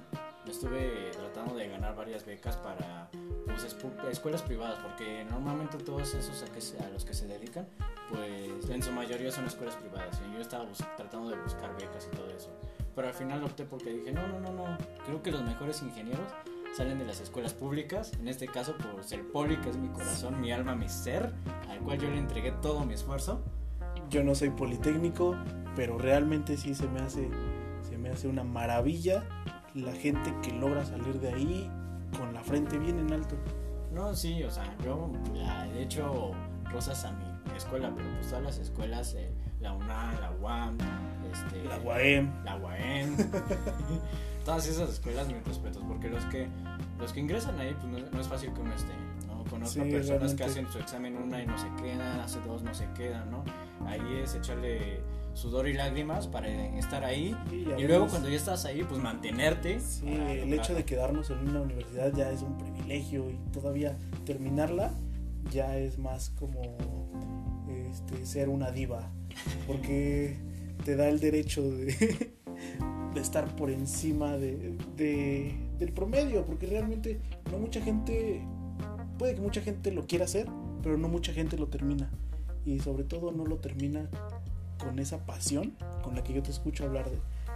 estuve 0.50 1.10
tratando 1.12 1.54
de 1.54 1.68
ganar 1.68 1.94
varias 1.96 2.24
becas 2.24 2.56
para 2.56 3.08
pues, 3.46 3.64
escuelas 4.10 4.42
privadas, 4.42 4.78
porque 4.80 5.24
normalmente 5.30 5.78
todos 5.78 6.14
esos 6.14 6.42
a, 6.42 6.52
que 6.52 6.60
se- 6.60 6.78
a 6.82 6.88
los 6.90 7.04
que 7.04 7.14
se 7.14 7.26
dedican, 7.26 7.66
pues 8.10 8.68
en 8.70 8.82
su 8.82 8.92
mayoría 8.92 9.30
son 9.32 9.46
escuelas 9.46 9.76
privadas. 9.76 10.20
Y 10.28 10.34
yo 10.34 10.40
estaba 10.40 10.66
tratando 10.96 11.30
de 11.30 11.36
buscar 11.42 11.74
becas 11.76 12.08
y 12.12 12.16
todo 12.16 12.28
eso. 12.30 12.50
Pero 12.94 13.08
al 13.08 13.14
final 13.14 13.42
opté 13.42 13.64
porque 13.64 13.90
dije, 13.90 14.12
no, 14.12 14.26
no, 14.28 14.38
no, 14.40 14.52
no, 14.52 14.78
creo 15.04 15.22
que 15.22 15.32
los 15.32 15.42
mejores 15.42 15.82
ingenieros 15.82 16.26
salen 16.76 16.98
de 16.98 17.04
las 17.04 17.20
escuelas 17.20 17.52
públicas, 17.54 18.12
en 18.20 18.28
este 18.28 18.46
caso 18.46 18.76
por 18.76 19.02
ser 19.04 19.26
poli, 19.30 19.56
que 19.58 19.70
es 19.70 19.76
mi 19.76 19.88
corazón, 19.88 20.40
mi 20.40 20.52
alma, 20.52 20.74
mi 20.74 20.88
ser, 20.88 21.32
al 21.70 21.78
cual 21.80 21.98
yo 21.98 22.08
le 22.10 22.18
entregué 22.18 22.52
todo 22.62 22.84
mi 22.84 22.94
esfuerzo. 22.94 23.42
Yo 24.10 24.22
no 24.22 24.34
soy 24.34 24.50
politécnico, 24.50 25.36
pero 25.76 25.98
realmente 25.98 26.56
sí 26.56 26.74
se 26.74 26.86
me 26.88 27.00
hace, 27.00 27.28
se 27.88 27.96
me 27.98 28.10
hace 28.10 28.28
una 28.28 28.44
maravilla 28.44 29.24
la 29.74 29.92
gente 29.92 30.32
que 30.42 30.52
logra 30.52 30.84
salir 30.84 31.18
de 31.20 31.32
ahí 31.32 31.70
con 32.16 32.32
la 32.32 32.42
frente 32.42 32.78
bien 32.78 32.98
en 32.98 33.12
alto. 33.12 33.36
No, 33.92 34.14
sí, 34.14 34.42
o 34.42 34.50
sea, 34.50 34.74
yo 34.84 35.10
la- 35.34 35.66
he 35.68 35.82
hecho 35.82 36.32
rosas 36.70 37.04
a 37.04 37.12
mi 37.12 37.24
escuela, 37.56 37.92
pero 37.94 38.08
pues 38.14 38.28
todas 38.28 38.44
las 38.44 38.58
escuelas, 38.58 39.14
eh, 39.14 39.30
la 39.60 39.72
UNAM, 39.72 40.20
la 40.20 40.30
UAM, 40.40 40.78
este, 41.32 41.64
La 41.64 41.78
UAM. 41.78 42.44
la 42.44 42.56
UAM, 42.56 43.16
todas 44.44 44.66
esas 44.66 44.90
escuelas, 44.90 45.26
mis 45.28 45.42
respetos, 45.44 45.82
porque 45.86 46.08
los 46.08 46.24
que 46.26 46.48
los 46.98 47.12
que 47.12 47.20
ingresan 47.20 47.58
ahí, 47.60 47.74
pues 47.80 47.86
no, 47.86 48.10
no 48.10 48.20
es 48.20 48.28
fácil 48.28 48.52
que 48.52 48.60
uno 48.60 48.72
esté, 48.74 48.92
¿no? 49.26 49.44
Conozco 49.50 49.82
Sí, 49.84 49.90
personas 49.90 50.08
realmente. 50.08 50.36
que 50.36 50.44
hacen 50.44 50.72
su 50.72 50.78
examen 50.78 51.16
una 51.16 51.42
y 51.42 51.46
no 51.46 51.56
se 51.58 51.68
quedan, 51.82 52.20
hace 52.20 52.40
dos 52.40 52.62
no 52.62 52.72
se 52.74 52.88
quedan, 52.92 53.30
¿no? 53.30 53.44
Ahí 53.86 54.20
es 54.22 54.34
echarle 54.34 55.00
sudor 55.34 55.68
y 55.68 55.74
lágrimas 55.74 56.26
para 56.26 56.48
estar 56.78 57.04
ahí. 57.04 57.36
Sí, 57.50 57.66
Y 57.76 57.82
luego 57.86 58.06
cuando 58.08 58.28
ya 58.28 58.36
estás 58.36 58.64
ahí, 58.64 58.82
pues 58.84 59.00
mantenerte. 59.02 59.78
Sí, 59.80 60.06
para 60.06 60.32
el 60.32 60.52
hecho 60.54 60.74
de 60.74 60.84
quedarnos 60.84 61.30
en 61.30 61.48
una 61.48 61.60
universidad 61.62 62.12
ya 62.14 62.30
es 62.30 62.42
un 62.42 62.56
privilegio 62.56 63.30
y 63.30 63.36
todavía 63.52 63.96
terminarla 64.24 64.92
ya 65.50 65.76
es 65.76 65.98
más 65.98 66.30
como 66.30 66.60
este, 67.90 68.24
ser 68.24 68.48
una 68.48 68.70
diva, 68.70 69.10
porque 69.66 70.36
te 70.84 70.96
da 70.96 71.08
el 71.08 71.20
derecho 71.20 71.62
de, 71.62 71.86
de 73.14 73.20
estar 73.20 73.54
por 73.56 73.70
encima 73.70 74.36
de, 74.38 74.76
de- 74.96 75.54
del 75.78 75.92
promedio, 75.92 76.44
porque 76.46 76.66
realmente 76.66 77.20
no 77.50 77.58
mucha 77.58 77.80
gente, 77.80 78.40
puede 79.18 79.34
que 79.34 79.40
mucha 79.40 79.60
gente 79.60 79.90
lo 79.90 80.06
quiera 80.06 80.24
hacer, 80.24 80.48
pero 80.82 80.96
no 80.96 81.08
mucha 81.08 81.32
gente 81.32 81.56
lo 81.58 81.66
termina. 81.68 82.10
Y 82.64 82.78
sobre 82.78 83.04
todo 83.04 83.30
no 83.30 83.44
lo 83.44 83.56
termina 83.58 84.08
con 84.84 84.98
esa 84.98 85.24
pasión 85.24 85.74
con 86.02 86.14
la 86.14 86.22
que 86.22 86.32
yo 86.32 86.42
te 86.42 86.50
escucho 86.50 86.84
hablar 86.84 87.06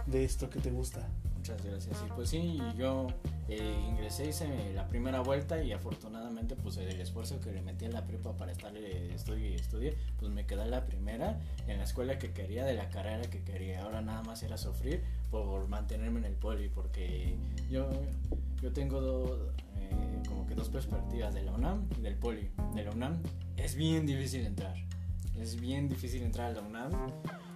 de, 0.05 0.23
esto 0.23 0.49
que 0.49 0.59
te 0.59 0.71
gusta. 0.71 1.07
Muchas 1.37 1.63
gracias. 1.63 2.03
Y 2.05 2.11
pues 2.11 2.29
sí, 2.29 2.59
yo 2.77 3.07
eh, 3.47 3.85
ingresé, 3.87 4.27
hice 4.27 4.73
la 4.73 4.87
primera 4.87 5.21
vuelta 5.21 5.63
y 5.63 5.71
afortunadamente 5.71 6.55
pues 6.55 6.77
el 6.77 6.99
esfuerzo 6.99 7.39
que 7.39 7.51
le 7.51 7.61
metí 7.61 7.85
a 7.85 7.89
la 7.89 8.05
prepa 8.05 8.33
para 8.33 8.51
estar 8.51 8.75
eh, 8.75 9.13
estudie 9.13 9.51
y 9.51 9.55
estudie, 9.55 9.95
pues 10.17 10.31
me 10.31 10.45
quedé 10.45 10.65
la 10.65 10.85
primera 10.85 11.39
en 11.67 11.77
la 11.77 11.83
escuela 11.83 12.17
que 12.17 12.31
quería, 12.31 12.65
de 12.65 12.73
la 12.73 12.89
carrera 12.89 13.21
que 13.29 13.43
quería. 13.43 13.83
Ahora 13.83 14.01
nada 14.01 14.23
más 14.23 14.43
era 14.43 14.57
sufrir 14.57 15.03
por 15.31 15.67
mantenerme 15.67 16.19
en 16.19 16.25
el 16.25 16.35
poli, 16.35 16.69
porque 16.69 17.35
yo, 17.69 17.89
yo 18.61 18.73
tengo 18.73 19.51
eh, 19.77 20.21
como 20.27 20.45
que 20.47 20.55
dos 20.55 20.69
perspectivas, 20.69 21.33
de 21.33 21.43
la 21.43 21.53
UNAM 21.53 21.87
y 21.97 22.01
del 22.01 22.15
poli. 22.15 22.49
De 22.75 22.83
la 22.83 22.91
UNAM 22.91 23.21
es 23.57 23.75
bien 23.75 24.05
difícil 24.05 24.45
entrar. 24.45 24.75
Es 25.41 25.59
bien 25.59 25.87
difícil 25.89 26.21
entrar 26.23 26.51
a 26.51 26.53
la 26.53 26.61
UNAM 26.61 26.91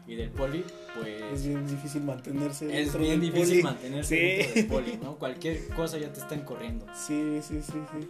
y 0.08 0.16
del 0.16 0.30
poli 0.32 0.64
pues... 0.96 1.22
Es 1.34 1.46
bien 1.48 1.66
difícil 1.68 2.04
mantenerse 2.04 2.66
Es 2.68 2.86
dentro 2.86 3.00
bien 3.02 3.20
del 3.20 3.32
difícil 3.32 3.62
poli. 3.62 3.64
mantenerse 3.64 4.16
Sí. 4.16 4.38
dentro 4.38 4.54
del 4.56 4.66
poli, 4.68 5.00
¿no? 5.04 5.16
Cualquier 5.18 5.68
cosa 5.70 5.98
ya 5.98 6.12
te 6.12 6.20
están 6.20 6.42
corriendo. 6.42 6.86
Sí, 6.96 7.40
sí, 7.42 7.62
sí, 7.62 7.74
sí. 7.92 8.10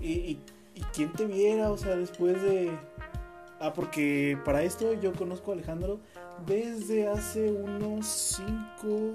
¿Y, 0.00 0.08
y, 0.12 0.38
y 0.74 0.80
quién 0.94 1.12
te 1.12 1.26
viera? 1.26 1.70
O 1.70 1.78
sea, 1.78 1.96
después 1.96 2.40
de... 2.42 2.70
Ah, 3.60 3.72
porque 3.72 4.36
para 4.44 4.62
esto 4.64 4.92
yo 5.00 5.12
conozco 5.12 5.52
a 5.52 5.54
Alejandro 5.54 6.00
desde 6.46 7.06
hace 7.08 7.50
unos 7.52 8.06
cinco... 8.06 9.12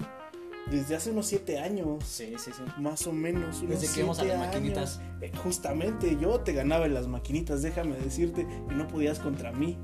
Desde 0.70 0.96
hace 0.96 1.10
unos 1.10 1.26
siete 1.26 1.58
años, 1.58 2.04
Sí, 2.04 2.34
sí, 2.38 2.50
sí. 2.54 2.62
más 2.78 3.06
o 3.06 3.12
menos. 3.12 3.62
Unos 3.62 3.80
Desde 3.80 3.92
que 3.94 4.00
íbamos 4.00 4.18
a 4.18 4.24
las 4.24 4.38
maquinitas. 4.38 5.00
Eh, 5.20 5.32
justamente, 5.42 6.16
yo 6.20 6.40
te 6.40 6.52
ganaba 6.52 6.84
en 6.86 6.94
las 6.94 7.06
maquinitas, 7.06 7.62
déjame 7.62 7.96
decirte, 7.96 8.46
y 8.70 8.74
no 8.74 8.86
podías 8.86 9.18
contra 9.18 9.50
mí. 9.52 9.78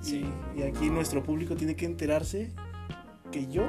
Sí. 0.00 0.24
Y, 0.56 0.60
y 0.60 0.62
aquí 0.62 0.88
nuestro 0.90 1.22
público 1.22 1.56
tiene 1.56 1.76
que 1.76 1.84
enterarse 1.86 2.52
que 3.30 3.46
yo 3.48 3.64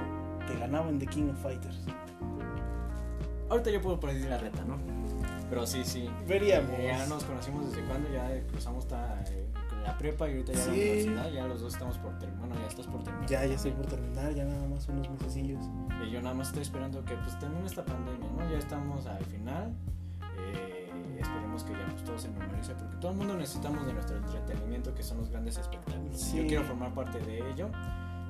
te 0.48 0.58
ganaba 0.60 0.90
en 0.90 1.00
The 1.00 1.08
King 1.08 1.30
of 1.32 1.42
Fighters. 1.42 1.80
Ahorita 3.50 3.70
yo 3.70 3.82
puedo 3.82 4.00
poner 4.00 4.22
la 4.30 4.38
reta, 4.38 4.64
¿no? 4.66 4.78
Pero 5.50 5.68
sí, 5.68 5.84
sí. 5.84 6.10
Veríamos. 6.28 6.72
Eh, 6.80 6.86
ya 6.88 7.06
nos 7.08 7.24
conocimos 7.24 7.70
desde 7.70 7.86
cuando 7.86 8.10
ya 8.12 8.42
cruzamos 8.48 8.88
ta- 8.88 9.24
eh, 9.30 9.45
la 9.86 9.98
prepa 9.98 10.28
y 10.30 10.32
ahorita 10.34 10.54
ya 10.54 10.58
la 10.60 10.64
Sí. 10.66 10.70
universidad. 10.72 11.32
Ya 11.32 11.48
los 11.48 11.62
dos 11.62 11.74
estamos 11.74 11.98
por 12.00 12.18
terminar. 12.20 12.48
Bueno, 12.48 12.62
ya 12.62 12.68
estás 12.68 12.88
por 12.88 13.04
terminar. 13.04 13.30
Ya, 13.30 13.46
ya 13.46 13.56
estoy 13.56 13.72
por 13.72 13.86
terminar, 13.86 14.34
ya 14.34 14.44
nada 14.46 14.68
más 14.68 14.88
unos 14.90 15.10
mesecillos. 15.10 15.66
Y 16.06 16.12
yo 16.12 16.22
nada 16.22 16.34
más 16.36 16.48
estoy 16.48 16.64
esperando 16.64 17.04
que 17.06 17.16
pues 17.16 17.38
termine 17.40 17.66
esta 17.66 17.86
pandemia, 17.86 18.30
¿no? 18.32 18.52
Ya 18.52 18.58
estamos 18.58 19.06
al 19.06 19.24
final. 19.26 19.74
Eh, 20.40 20.92
esperemos 21.20 21.64
que 21.64 21.72
ya 21.74 21.86
pues 21.92 22.04
todo 22.04 22.18
se 22.18 22.30
normalice 22.30 22.74
porque 22.76 22.98
todo 22.98 23.12
el 23.12 23.18
mundo 23.18 23.36
necesitamos 23.38 23.86
de 23.86 23.94
nuestro 23.94 24.18
entretenimiento 24.18 24.94
que 24.94 25.04
son 25.04 25.18
los 25.20 25.30
grandes 25.30 25.58
espectáculos. 25.58 26.20
Sí. 26.20 26.38
Yo 26.38 26.48
quiero 26.48 26.64
formar 26.64 26.94
parte 26.94 27.20
de 27.20 27.50
ello. 27.52 27.70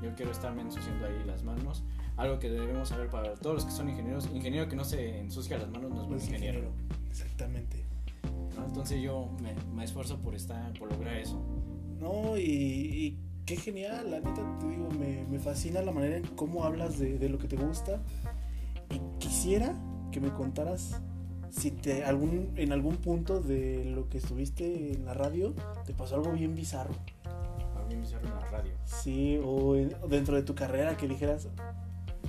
Yo 0.02 0.14
quiero 0.16 0.32
estarme 0.32 0.62
ensuciando 0.62 1.06
ahí 1.06 1.24
las 1.26 1.44
manos. 1.44 1.84
Algo 2.18 2.38
que 2.40 2.50
debemos 2.50 2.90
saber 2.90 3.10
para 3.10 3.34
todos 3.36 3.56
los 3.56 3.66
que 3.66 3.72
son 3.72 3.90
ingenieros. 3.90 4.28
Ingeniero 4.34 4.68
que 4.70 4.76
no 4.76 4.84
se 4.84 5.20
ensucia 5.20 5.58
las 5.58 5.70
manos 5.70 5.90
no 5.92 6.02
es 6.02 6.08
buen 6.08 6.20
ingeniero. 6.20 6.60
ingeniero. 6.60 6.72
Exactamente. 7.10 7.84
¿No? 8.56 8.66
Entonces 8.66 9.02
yo 9.02 9.30
me, 9.42 9.54
me 9.76 9.84
esfuerzo 9.84 10.18
por 10.20 10.36
estar, 10.36 10.74
por 10.78 10.92
lograr 10.92 11.16
eso. 11.18 11.42
No, 12.00 12.38
y, 12.38 12.42
y 12.42 13.20
qué 13.46 13.56
genial, 13.56 14.12
la 14.12 14.20
neta 14.20 14.58
te 14.60 14.68
digo, 14.68 14.90
me, 14.92 15.26
me 15.30 15.40
fascina 15.40 15.82
la 15.82 15.92
manera 15.92 16.18
en 16.18 16.24
cómo 16.36 16.64
hablas 16.64 17.00
de, 17.00 17.18
de 17.18 17.30
lo 17.30 17.38
que 17.38 17.48
te 17.48 17.56
gusta. 17.56 18.02
Y 18.90 19.00
quisiera 19.20 19.74
que 20.12 20.20
me 20.20 20.30
contaras 20.32 21.02
si 21.50 21.72
te 21.72 22.04
algún, 22.04 22.52
en 22.58 22.72
algún 22.74 22.98
punto 22.98 23.40
de 23.40 23.86
lo 23.86 24.10
que 24.10 24.18
estuviste 24.18 24.94
en 24.94 25.06
la 25.06 25.14
radio 25.14 25.54
te 25.86 25.94
pasó 25.94 26.16
algo 26.16 26.32
bien 26.34 26.54
bizarro. 26.54 26.94
A 27.26 27.88
mí 27.88 27.96
me 27.96 28.04
hicieron 28.04 28.26
en 28.28 28.34
la 28.36 28.46
radio. 28.52 28.72
Sí, 28.84 29.40
o, 29.44 29.76
en- 29.76 29.94
o 30.02 30.08
dentro 30.08 30.36
de 30.36 30.44
tu 30.44 30.54
carrera 30.54 30.98
que 30.98 31.08
dijeras, 31.08 31.48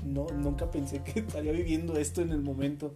no, 0.04 0.26
nunca 0.28 0.71
pensé 0.71 1.02
que 1.02 1.21
estaría 1.21 1.50
viviendo 1.52 1.97
esto 1.97 2.23
en 2.23 2.30
el 2.30 2.40
momento. 2.40 2.95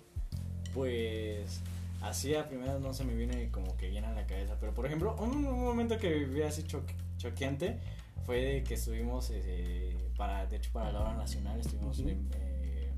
Pues 0.72 1.60
así 2.00 2.34
a 2.34 2.48
primera 2.48 2.78
no 2.78 2.92
se 2.94 3.04
me 3.04 3.14
viene 3.14 3.50
como 3.50 3.76
que 3.76 3.88
bien 3.88 4.04
a 4.04 4.12
la 4.12 4.26
cabeza. 4.26 4.56
Pero 4.60 4.74
por 4.74 4.86
ejemplo, 4.86 5.16
un, 5.20 5.44
un 5.44 5.64
momento 5.64 5.98
que 5.98 6.10
viví 6.12 6.42
así 6.42 6.62
cho- 6.64 6.82
choqueante 7.18 7.78
fue 8.24 8.40
de 8.40 8.62
que 8.64 8.74
estuvimos, 8.74 9.30
eh, 9.32 9.96
para, 10.16 10.46
de 10.46 10.56
hecho 10.56 10.70
para 10.72 10.92
la 10.92 11.00
hora 11.00 11.14
nacional, 11.14 11.58
estuvimos 11.60 11.98
Ujú. 12.00 12.08
eh, 12.10 12.92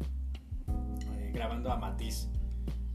eh, 1.17 1.31
grabando 1.33 1.71
a 1.73 1.77
Matiz. 1.77 2.29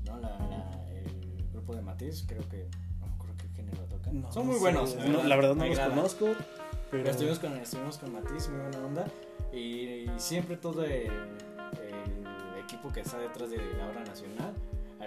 ¿no? 0.05 0.17
La- 0.19 0.37
la- 0.47 0.85
el 0.89 1.47
grupo 1.51 1.75
de 1.75 1.81
Matiz, 1.81 2.23
creo 2.27 2.47
que, 2.49 2.67
no 2.99 3.07
me 3.07 3.13
acuerdo 3.13 3.35
qué 3.37 3.47
género 3.55 3.83
tocan. 3.85 4.21
No, 4.21 4.31
Son 4.31 4.45
muy 4.45 4.55
sí, 4.55 4.61
buenos. 4.61 4.95
no, 4.95 5.23
la 5.23 5.35
verdad 5.35 5.55
no 5.55 5.65
los 5.65 5.79
conozco, 5.79 6.25
pero, 6.27 7.03
Pero 7.03 7.09
estuvimos 7.09 7.39
con, 7.39 7.57
estuvimos 7.57 7.97
con 7.97 8.13
Matiz, 8.13 8.47
muy 8.49 8.59
buena 8.61 8.77
onda. 8.85 9.05
Y, 9.51 9.59
y 9.59 10.11
siempre 10.17 10.55
todo 10.57 10.83
el, 10.85 11.07
el 11.07 12.63
equipo 12.63 12.91
que 12.91 13.01
está 13.01 13.17
detrás 13.17 13.49
de 13.49 13.57
la 13.57 13.89
obra 13.89 14.03
nacional, 14.05 14.53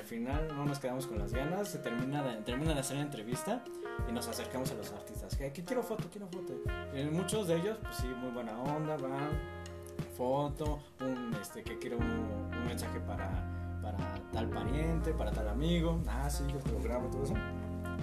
al 0.00 0.06
final 0.06 0.48
no 0.48 0.64
nos 0.64 0.78
quedamos 0.78 1.06
con 1.06 1.18
las 1.18 1.32
ganas, 1.32 1.68
se 1.68 1.78
termina 1.78 2.22
de, 2.22 2.36
termina 2.38 2.74
de 2.74 2.80
hacer 2.80 2.96
la 2.96 3.02
entrevista 3.02 3.62
y 4.08 4.12
nos 4.12 4.26
acercamos 4.28 4.70
a 4.70 4.74
los 4.74 4.90
artistas. 4.92 5.36
Que, 5.36 5.52
que 5.52 5.62
quiero 5.62 5.82
foto, 5.82 6.08
quiero 6.10 6.26
foto. 6.26 6.54
Y 6.94 7.04
muchos 7.04 7.46
de 7.46 7.56
ellos, 7.56 7.78
pues 7.82 7.96
sí, 7.96 8.06
muy 8.06 8.30
buena 8.30 8.58
onda, 8.58 8.96
van, 8.96 9.28
foto, 10.16 10.80
un, 11.00 11.34
este, 11.40 11.62
que 11.62 11.78
quiero 11.78 11.98
un, 11.98 12.04
un 12.06 12.66
mensaje 12.66 12.98
para, 13.00 13.30
para 13.82 13.98
tal 14.32 14.48
pariente, 14.48 15.12
para 15.12 15.30
tal 15.30 15.48
amigo. 15.48 16.00
Ah, 16.08 16.28
sí, 16.30 16.44
yo 16.50 16.58
te 16.58 16.72
lo 16.72 16.80
grabo, 16.80 17.08
todo 17.08 17.24
eso. 17.24 17.34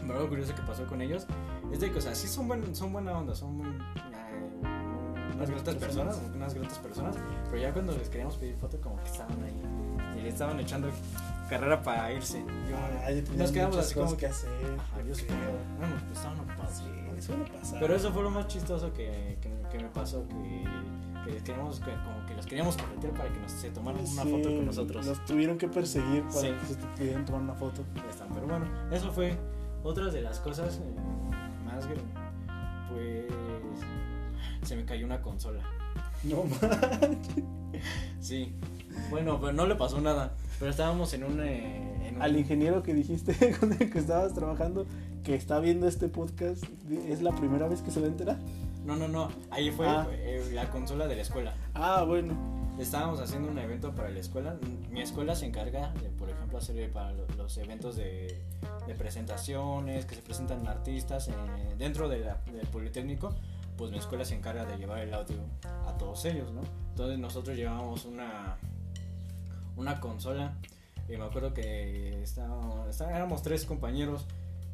Pero 0.02 0.14
algo 0.14 0.30
curioso 0.30 0.56
que 0.56 0.62
pasó 0.62 0.86
con 0.86 1.02
ellos 1.02 1.26
es 1.72 1.80
de 1.80 1.92
que, 1.92 1.98
o 1.98 2.02
sea, 2.02 2.14
sí 2.14 2.28
son, 2.28 2.48
buen, 2.48 2.76
son 2.76 2.94
buena 2.94 3.18
onda, 3.18 3.36
son 3.36 3.58
muy, 3.58 3.68
eh, 3.70 5.36
unas 5.36 5.50
gratas 5.50 5.76
personas. 5.76 6.16
personas, 6.16 6.36
unas 6.36 6.54
gratas 6.54 6.80
personas, 6.80 7.16
pero 7.46 7.58
ya 7.62 7.74
cuando 7.74 7.92
les 7.98 8.08
queríamos 8.08 8.38
pedir 8.38 8.56
foto 8.56 8.80
como 8.80 8.98
que 8.98 9.10
estaban 9.10 9.44
ahí 9.44 10.18
y 10.18 10.22
le 10.22 10.30
estaban 10.30 10.60
echando 10.60 10.90
carrera 11.48 11.82
para 11.82 12.12
irse. 12.14 12.44
Yo- 12.70 13.36
nos 13.38 13.52
quedamos 13.52 13.78
así 13.78 13.94
como 13.96 14.16
que 14.18 14.28
hacer. 14.28 14.50
Ajá, 14.80 14.98
yo. 15.02 15.14
Bueno, 15.78 15.96
pues 16.08 16.18
estaban 16.20 16.40
ocupados. 16.40 16.76
Sí. 17.20 17.34
Pero 17.80 17.96
eso 17.96 18.12
fue 18.14 18.22
lo 18.24 18.30
más 18.30 18.48
chistoso 18.48 18.94
que, 18.94 19.38
que, 19.42 19.50
que 19.72 19.84
me 19.84 19.90
pasó, 19.90 20.26
que, 20.28 20.64
que 21.26 21.32
les 21.32 21.42
queríamos, 21.44 21.80
que, 21.80 21.92
como 21.92 22.26
que 22.28 22.36
los 22.36 22.46
queríamos 22.46 22.78
corretear 22.78 23.14
para 23.14 23.30
que 23.34 23.40
nos, 23.40 23.52
se 23.52 23.70
tomaran 23.72 24.02
una 24.06 24.24
foto 24.24 24.44
con 24.50 24.66
nosotros. 24.66 25.06
Los 25.06 25.26
tuvieron 25.26 25.58
que 25.58 25.68
perseguir 25.68 26.22
para 26.24 26.42
Sí. 26.42 26.48
que 26.60 26.66
se 26.68 26.76
pudieran 26.76 27.26
tomar 27.26 27.42
una 27.42 27.54
foto. 27.56 27.84
Pero 28.34 28.48
bueno, 28.48 28.66
eso 28.92 29.12
fue 29.12 29.36
otra 29.84 30.06
de 30.12 30.22
las 30.22 30.40
cosas 30.40 30.76
eh, 30.78 30.96
más 31.66 31.88
gr- 31.90 31.98
Pues 32.92 33.26
se 34.68 34.76
me 34.76 34.86
cayó 34.86 35.06
una 35.06 35.22
consola. 35.22 35.62
No 36.24 36.44
manches. 36.44 37.44
Sí. 38.20 38.56
Bueno, 39.10 39.40
pero 39.40 39.54
no 39.54 39.66
le 39.68 39.76
pasó 39.76 40.00
nada. 40.02 40.34
Pero 40.60 40.72
estábamos 40.72 41.14
en 41.14 41.24
un... 41.24 41.40
eh, 41.42 42.08
en 42.08 42.16
un- 42.16 42.22
Al 42.22 42.36
ingeniero 42.38 42.84
que 42.84 42.94
dijiste 42.94 43.56
con 43.60 43.72
el 43.74 43.90
que 43.92 44.00
estabas 44.00 44.34
trabajando, 44.34 44.86
que 45.24 45.36
está 45.36 45.60
viendo 45.60 45.88
este 45.88 46.08
podcast, 46.08 46.64
¿es 47.08 47.22
la 47.22 47.32
primera 47.32 47.68
vez 47.68 47.82
que 47.82 47.92
se 47.92 48.00
va 48.00 48.08
a 48.08 48.10
enterar? 48.10 48.38
No, 48.86 48.96
no, 48.96 49.08
no. 49.08 49.30
Ahí 49.52 49.70
fue 49.72 49.88
Ah. 49.88 50.08
eh, 50.12 50.50
la 50.54 50.70
consola 50.72 51.08
de 51.08 51.16
la 51.16 51.22
escuela. 51.22 51.54
Ah, 51.74 52.04
bueno. 52.08 52.34
Estábamos 52.80 53.20
haciendo 53.20 53.50
un 53.50 53.58
evento 53.58 53.94
para 53.96 54.10
la 54.12 54.20
escuela. 54.20 54.56
Mi 54.92 55.02
escuela 55.02 55.36
se 55.36 55.48
encarga 55.48 55.92
de, 55.94 56.10
por 56.10 56.30
ejemplo, 56.30 56.60
hacer 56.60 56.78
eh, 56.78 56.88
para 56.88 57.12
lo- 57.12 57.26
los 57.36 57.58
eventos 57.58 57.96
de, 57.96 58.40
de 58.86 58.94
presentaciones, 58.96 60.06
que 60.06 60.14
se 60.16 60.22
presentan 60.22 60.68
artistas 60.68 61.28
eh, 61.28 61.32
dentro 61.80 62.08
de 62.08 62.20
la- 62.20 62.38
del 62.52 62.68
Politécnico. 62.68 63.34
Pues 63.78 63.92
mi 63.92 63.98
escuela 63.98 64.26
se 64.26 64.36
encarga 64.36 64.66
de 64.66 64.78
llevar 64.78 65.00
el 65.00 65.14
audio 65.14 65.38
a 65.88 65.98
todos 65.98 66.24
ellos, 66.26 66.52
¿no? 66.52 66.62
Entonces 66.92 67.18
nosotros 67.20 67.58
llevábamos 67.58 68.06
una, 68.06 68.58
una 69.78 70.00
consola. 70.02 70.58
Y 71.10 71.16
me 71.16 71.24
acuerdo 71.24 71.54
que 71.54 72.22
estábamos, 72.22 72.90
está- 72.90 73.16
éramos 73.16 73.42
tres 73.42 73.64
compañeros 73.66 74.26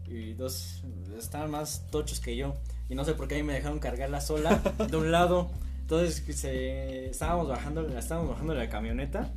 y 0.08 0.34
dos 0.34 0.84
estaban 1.18 1.52
más 1.52 1.86
tochos 1.92 2.20
que 2.20 2.36
yo. 2.36 2.56
Y 2.90 2.96
no 2.96 3.06
sé 3.06 3.14
por 3.14 3.28
qué 3.28 3.36
ahí 3.36 3.44
me 3.44 3.54
dejaron 3.54 3.80
cargarla 3.80 4.20
sola 4.22 4.60
de 4.90 4.98
un 4.98 5.12
lado. 5.12 5.52
Entonces 5.82 6.24
se, 6.36 7.10
estábamos 7.10 7.48
bajando, 7.50 7.88
estábamos 7.98 8.32
bajando 8.32 8.56
la 8.56 8.68
camioneta. 8.70 9.32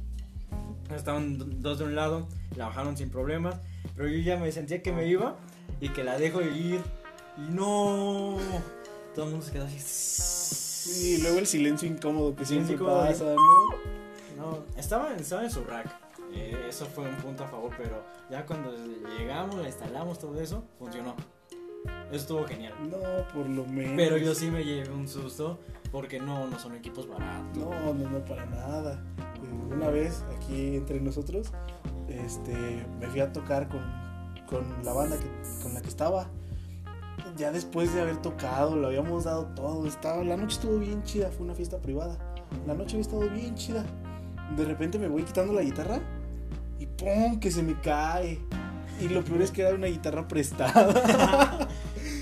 Estaban 0.94 1.36
do- 1.38 1.44
dos 1.46 1.78
de 1.78 1.84
un 1.84 1.94
lado, 1.96 2.28
la 2.56 2.66
bajaron 2.66 2.96
sin 2.96 3.10
problemas. 3.10 3.56
Pero 3.96 4.08
yo 4.08 4.18
ya 4.18 4.36
me 4.36 4.50
sentía 4.52 4.82
que 4.82 4.92
me 4.92 5.06
iba 5.06 5.36
y 5.80 5.88
que 5.90 6.02
la 6.04 6.16
dejo 6.18 6.40
ir. 6.42 6.80
Y 7.36 7.50
no. 7.52 8.38
Todo 9.14 9.24
el 9.26 9.30
mundo 9.32 9.44
se 9.46 9.52
quedó 9.52 9.64
así. 9.66 11.16
Y 11.16 11.22
luego 11.22 11.38
el 11.40 11.46
silencio 11.46 11.88
incómodo 11.88 12.34
que 12.36 12.44
siempre 12.46 12.74
incómodo. 12.74 13.00
pasa, 13.06 13.24
¿no? 13.24 13.85
No, 14.36 14.58
estaba, 14.76 15.14
estaba 15.16 15.44
en 15.44 15.50
su 15.50 15.64
rack. 15.64 15.88
Eh, 16.32 16.66
eso 16.68 16.86
fue 16.86 17.08
un 17.08 17.16
punto 17.16 17.44
a 17.44 17.48
favor, 17.48 17.72
pero 17.76 18.04
ya 18.30 18.44
cuando 18.44 18.72
llegamos, 19.18 19.56
la 19.56 19.66
instalamos, 19.66 20.18
todo 20.18 20.38
eso, 20.40 20.64
funcionó. 20.78 21.14
Eso 22.08 22.16
estuvo 22.16 22.44
genial. 22.44 22.74
No, 22.90 22.98
por 23.32 23.48
lo 23.48 23.64
menos. 23.64 23.94
Pero 23.96 24.16
yo 24.16 24.34
sí 24.34 24.50
me 24.50 24.64
llevé 24.64 24.90
un 24.90 25.08
susto 25.08 25.58
porque 25.90 26.18
no, 26.20 26.46
no 26.46 26.58
son 26.58 26.74
equipos 26.74 27.08
baratos. 27.08 27.56
No, 27.56 27.94
no, 27.94 28.10
no, 28.10 28.24
para 28.24 28.44
nada. 28.46 29.02
Eh, 29.18 29.74
Una 29.74 29.88
vez 29.88 30.24
aquí 30.36 30.76
entre 30.76 31.00
nosotros, 31.00 31.52
este, 32.08 32.86
me 32.98 33.06
fui 33.08 33.20
a 33.20 33.32
tocar 33.32 33.68
con, 33.68 33.80
con 34.48 34.84
la 34.84 34.92
banda 34.92 35.16
que, 35.16 35.62
con 35.62 35.74
la 35.74 35.80
que 35.80 35.88
estaba. 35.88 36.28
Ya 37.36 37.52
después 37.52 37.92
de 37.94 38.00
haber 38.00 38.16
tocado, 38.22 38.76
lo 38.76 38.88
habíamos 38.88 39.24
dado 39.24 39.46
todo. 39.54 39.86
Estaba, 39.86 40.22
la 40.24 40.36
noche 40.36 40.56
estuvo 40.56 40.78
bien 40.78 41.02
chida, 41.02 41.30
fue 41.30 41.44
una 41.44 41.54
fiesta 41.54 41.78
privada. 41.78 42.18
La 42.66 42.74
noche 42.74 42.92
había 42.96 43.02
estado 43.02 43.28
bien 43.28 43.54
chida. 43.54 43.84
De 44.54 44.64
repente 44.64 44.98
me 44.98 45.08
voy 45.08 45.22
quitando 45.24 45.52
la 45.52 45.62
guitarra 45.62 46.00
y 46.78 46.86
¡pum! 46.86 47.40
que 47.40 47.50
se 47.50 47.62
me 47.62 47.80
cae. 47.80 48.38
Y 49.00 49.08
lo 49.08 49.22
peor 49.24 49.42
es 49.42 49.50
que 49.50 49.62
era 49.62 49.74
una 49.74 49.86
guitarra 49.88 50.26
prestada. 50.28 51.68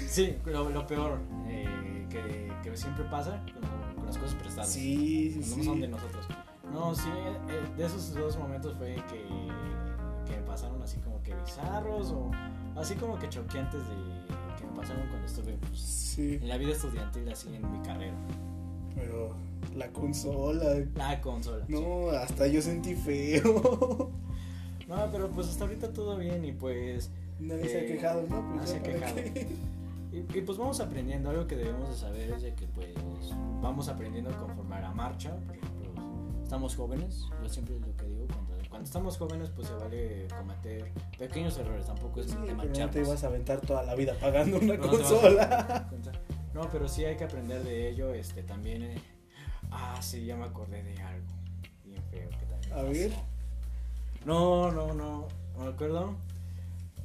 Sí, 0.08 0.36
lo, 0.46 0.70
lo 0.70 0.86
peor 0.86 1.18
eh, 1.48 2.06
que, 2.08 2.52
que 2.62 2.76
siempre 2.76 3.04
pasa 3.06 3.42
con, 3.52 3.96
con 3.96 4.06
las 4.06 4.16
cosas 4.16 4.36
prestadas. 4.36 4.70
sí, 4.70 5.40
sí, 5.42 5.56
no 5.58 5.64
son 5.64 5.80
de 5.80 5.88
nosotros. 5.88 6.28
No, 6.72 6.94
sí, 6.94 7.08
eh, 7.48 7.60
de 7.76 7.84
esos 7.84 8.14
dos 8.14 8.36
momentos 8.38 8.76
fue 8.78 8.94
que, 9.10 9.24
que 10.30 10.36
me 10.36 10.42
pasaron 10.46 10.80
así 10.82 10.98
como 10.98 11.20
que 11.24 11.34
bizarros 11.34 12.12
o 12.12 12.30
así 12.76 12.94
como 12.94 13.18
que 13.18 13.28
choqueantes 13.28 13.80
de 13.80 13.94
que 14.56 14.64
me 14.64 14.76
pasaron 14.76 15.04
cuando 15.08 15.26
estuve 15.26 15.56
pues, 15.56 15.80
Sí, 15.80 16.38
en 16.40 16.48
la 16.48 16.58
vida 16.58 16.70
estudiantil 16.70 17.28
así 17.32 17.48
en 17.52 17.72
mi 17.72 17.78
carrera. 17.84 18.14
pero 18.94 19.34
la 19.76 19.88
consola. 19.92 20.84
La 20.94 21.20
consola. 21.20 21.64
sí. 21.66 21.72
No, 21.72 22.10
hasta 22.10 22.46
yo 22.46 22.60
sentí 22.62 22.94
feo. 22.94 24.10
No, 24.86 24.96
pero 25.10 25.30
pues 25.30 25.48
hasta 25.48 25.64
ahorita 25.64 25.94
todo 25.94 26.18
bien 26.18 26.44
y 26.44 26.52
pues 26.52 27.10
Nadie 27.40 27.70
se 27.70 27.78
ha 27.78 27.80
Eh, 27.80 27.86
quejado, 27.86 28.20
¿no? 28.28 28.42
Pues 28.42 28.54
nadie 28.56 28.66
se 28.66 28.76
ha 28.76 28.82
quejado. 28.82 29.16
Y, 30.12 30.18
y, 30.38 30.42
pues 30.42 30.58
vamos 30.58 30.78
aprendiendo, 30.78 31.30
algo 31.30 31.46
que 31.48 31.56
debemos 31.56 31.88
de 31.88 31.96
saber 31.96 32.30
es 32.32 32.42
de 32.42 32.54
que 32.54 32.66
pues 32.66 32.86
vamos 33.60 33.88
aprendiendo 33.88 34.30
conforme 34.38 34.76
a 34.76 34.80
la 34.82 34.92
marcha, 34.92 35.34
por 35.44 35.56
ejemplo, 35.56 35.90
estamos 36.44 36.76
jóvenes, 36.76 37.24
yo 37.42 37.48
siempre 37.48 37.74
es 37.74 37.80
lo 37.80 37.96
que 37.96 38.04
digo, 38.06 38.26
cuando, 38.28 38.54
cuando 38.68 38.84
estamos 38.84 39.16
jóvenes 39.16 39.50
pues 39.50 39.66
se 39.66 39.74
vale 39.74 40.28
cometer 40.28 40.92
pequeños 41.18 41.58
errores, 41.58 41.86
tampoco 41.86 42.20
es 42.20 42.26
Sí, 42.26 42.32
de 42.36 42.42
pero 42.42 42.54
no 42.54 42.62
te 42.62 42.68
mancharnos. 42.68 43.08
ibas 43.08 43.24
a 43.24 43.26
aventar 43.26 43.60
toda 43.62 43.82
la 43.82 43.94
vida 43.96 44.14
pagando 44.20 44.58
una 44.58 44.76
No 44.76 44.86
consola. 44.88 45.90
No, 46.52 46.68
pero 46.70 46.86
sí 46.86 47.04
hay 47.04 47.16
que 47.16 47.24
aprender 47.24 47.64
de 47.64 47.88
ello, 47.90 48.14
este 48.14 48.44
también, 48.44 48.82
eh, 48.84 48.94
ah 49.74 49.98
sí, 50.00 50.24
ya 50.24 50.36
me 50.36 50.44
acordé 50.44 50.82
de 50.82 51.00
algo. 51.02 51.26
Bien 51.84 52.02
feo 52.10 52.28
que 52.30 52.46
también 52.46 52.72
A 52.72 52.76
pasó. 52.76 52.88
ver. 52.90 53.12
No, 54.24 54.70
no, 54.72 54.94
no, 54.94 54.94
no. 54.94 55.28
Me 55.58 55.66
acuerdo 55.68 56.14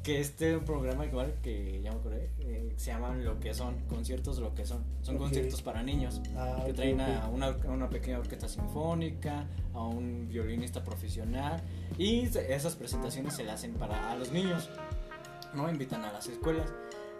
que 0.03 0.21
este 0.21 0.57
programa 0.59 1.05
igual 1.05 1.35
que 1.43 1.81
ya 1.81 1.91
me 1.91 1.99
acordé 1.99 2.29
eh, 2.39 2.73
se 2.77 2.91
llaman 2.91 3.25
lo 3.25 3.37
que 3.41 3.53
son 3.53 3.77
conciertos 3.87 4.39
lo 4.39 4.55
que 4.55 4.65
son. 4.65 4.83
Son 5.01 5.17
conciertos 5.17 5.61
para 5.61 5.83
niños 5.83 6.21
Ah, 6.37 6.63
que 6.65 6.73
traen 6.73 7.01
a 7.01 7.27
una, 7.27 7.47
a 7.47 7.67
una 7.71 7.89
pequeña 7.89 8.19
orquesta 8.19 8.47
sinfónica 8.47 9.45
a 9.73 9.83
un 9.83 10.27
violinista 10.29 10.83
profesional 10.83 11.61
y 11.97 12.21
esas 12.23 12.75
presentaciones 12.75 13.35
se 13.35 13.43
las 13.43 13.55
hacen 13.55 13.73
para 13.73 14.11
a 14.11 14.15
los 14.15 14.31
niños 14.31 14.69
no 15.53 15.69
invitan 15.69 16.03
a 16.05 16.11
las 16.13 16.27
escuelas. 16.27 16.71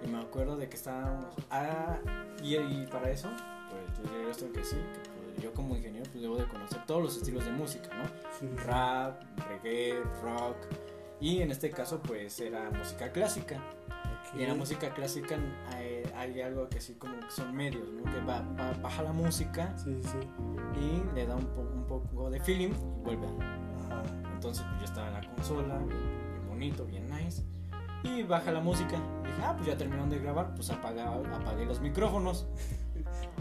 Y 0.01 0.07
me 0.07 0.19
acuerdo 0.19 0.55
de 0.55 0.69
que 0.69 0.77
estábamos 0.77 1.25
ah, 1.51 1.97
y, 2.41 2.55
y 2.55 2.87
para 2.89 3.11
eso 3.11 3.29
pues 3.69 4.41
yo 4.41 4.53
que 4.53 4.63
sí 4.63 4.77
que 4.77 4.99
pues, 5.01 5.08
yo 5.39 5.53
como 5.53 5.75
ingeniero 5.75 6.05
pues 6.11 6.21
debo 6.21 6.37
de 6.37 6.45
conocer 6.47 6.85
todos 6.85 7.01
los 7.03 7.17
estilos 7.17 7.45
de 7.45 7.51
música 7.51 7.89
no 7.95 8.05
Sí. 8.39 8.47
rap, 8.65 9.21
reggae, 9.49 10.01
rock 10.23 10.55
y 11.19 11.41
en 11.41 11.51
este 11.51 11.69
caso 11.69 11.99
pues 12.01 12.39
era 12.39 12.69
música 12.71 13.11
clásica 13.11 13.57
Ok. 13.87 14.39
y 14.39 14.43
en 14.43 14.49
la 14.49 14.55
música 14.55 14.93
clásica 14.93 15.37
hay, 15.73 16.03
hay 16.15 16.41
algo 16.41 16.69
que 16.69 16.77
así 16.77 16.93
como 16.95 17.19
que 17.19 17.29
son 17.31 17.53
medios, 17.55 17.87
¿no? 17.89 18.03
que 18.03 18.19
va, 18.21 18.41
va- 18.59 18.73
baja 18.81 19.01
la 19.03 19.11
música 19.11 19.75
Sí, 19.77 19.99
sí. 20.03 20.17
y 20.79 21.15
le 21.15 21.25
da 21.25 21.35
un, 21.35 21.45
po- 21.47 21.61
un 21.61 21.85
poco 21.85 22.29
de 22.29 22.39
feeling 22.39 22.69
y 22.69 23.03
vuelve 23.03 23.27
Ajá. 23.27 24.03
entonces 24.33 24.63
pues 24.67 24.79
yo 24.79 24.85
estaba 24.85 25.07
en 25.07 25.13
la 25.15 25.29
consola 25.35 25.77
bien, 25.79 26.47
bonito, 26.47 26.85
bien 26.85 27.09
nice 27.09 27.43
y 28.03 28.23
baja 28.23 28.51
la 28.51 28.61
música 28.61 28.91
dije 29.23 29.41
ah 29.43 29.53
pues 29.57 29.67
ya 29.67 29.77
terminaron 29.77 30.09
de 30.09 30.19
grabar 30.19 30.53
pues 30.55 30.69
apaga, 30.69 31.13
apagué 31.13 31.65
los 31.65 31.81
micrófonos 31.81 32.47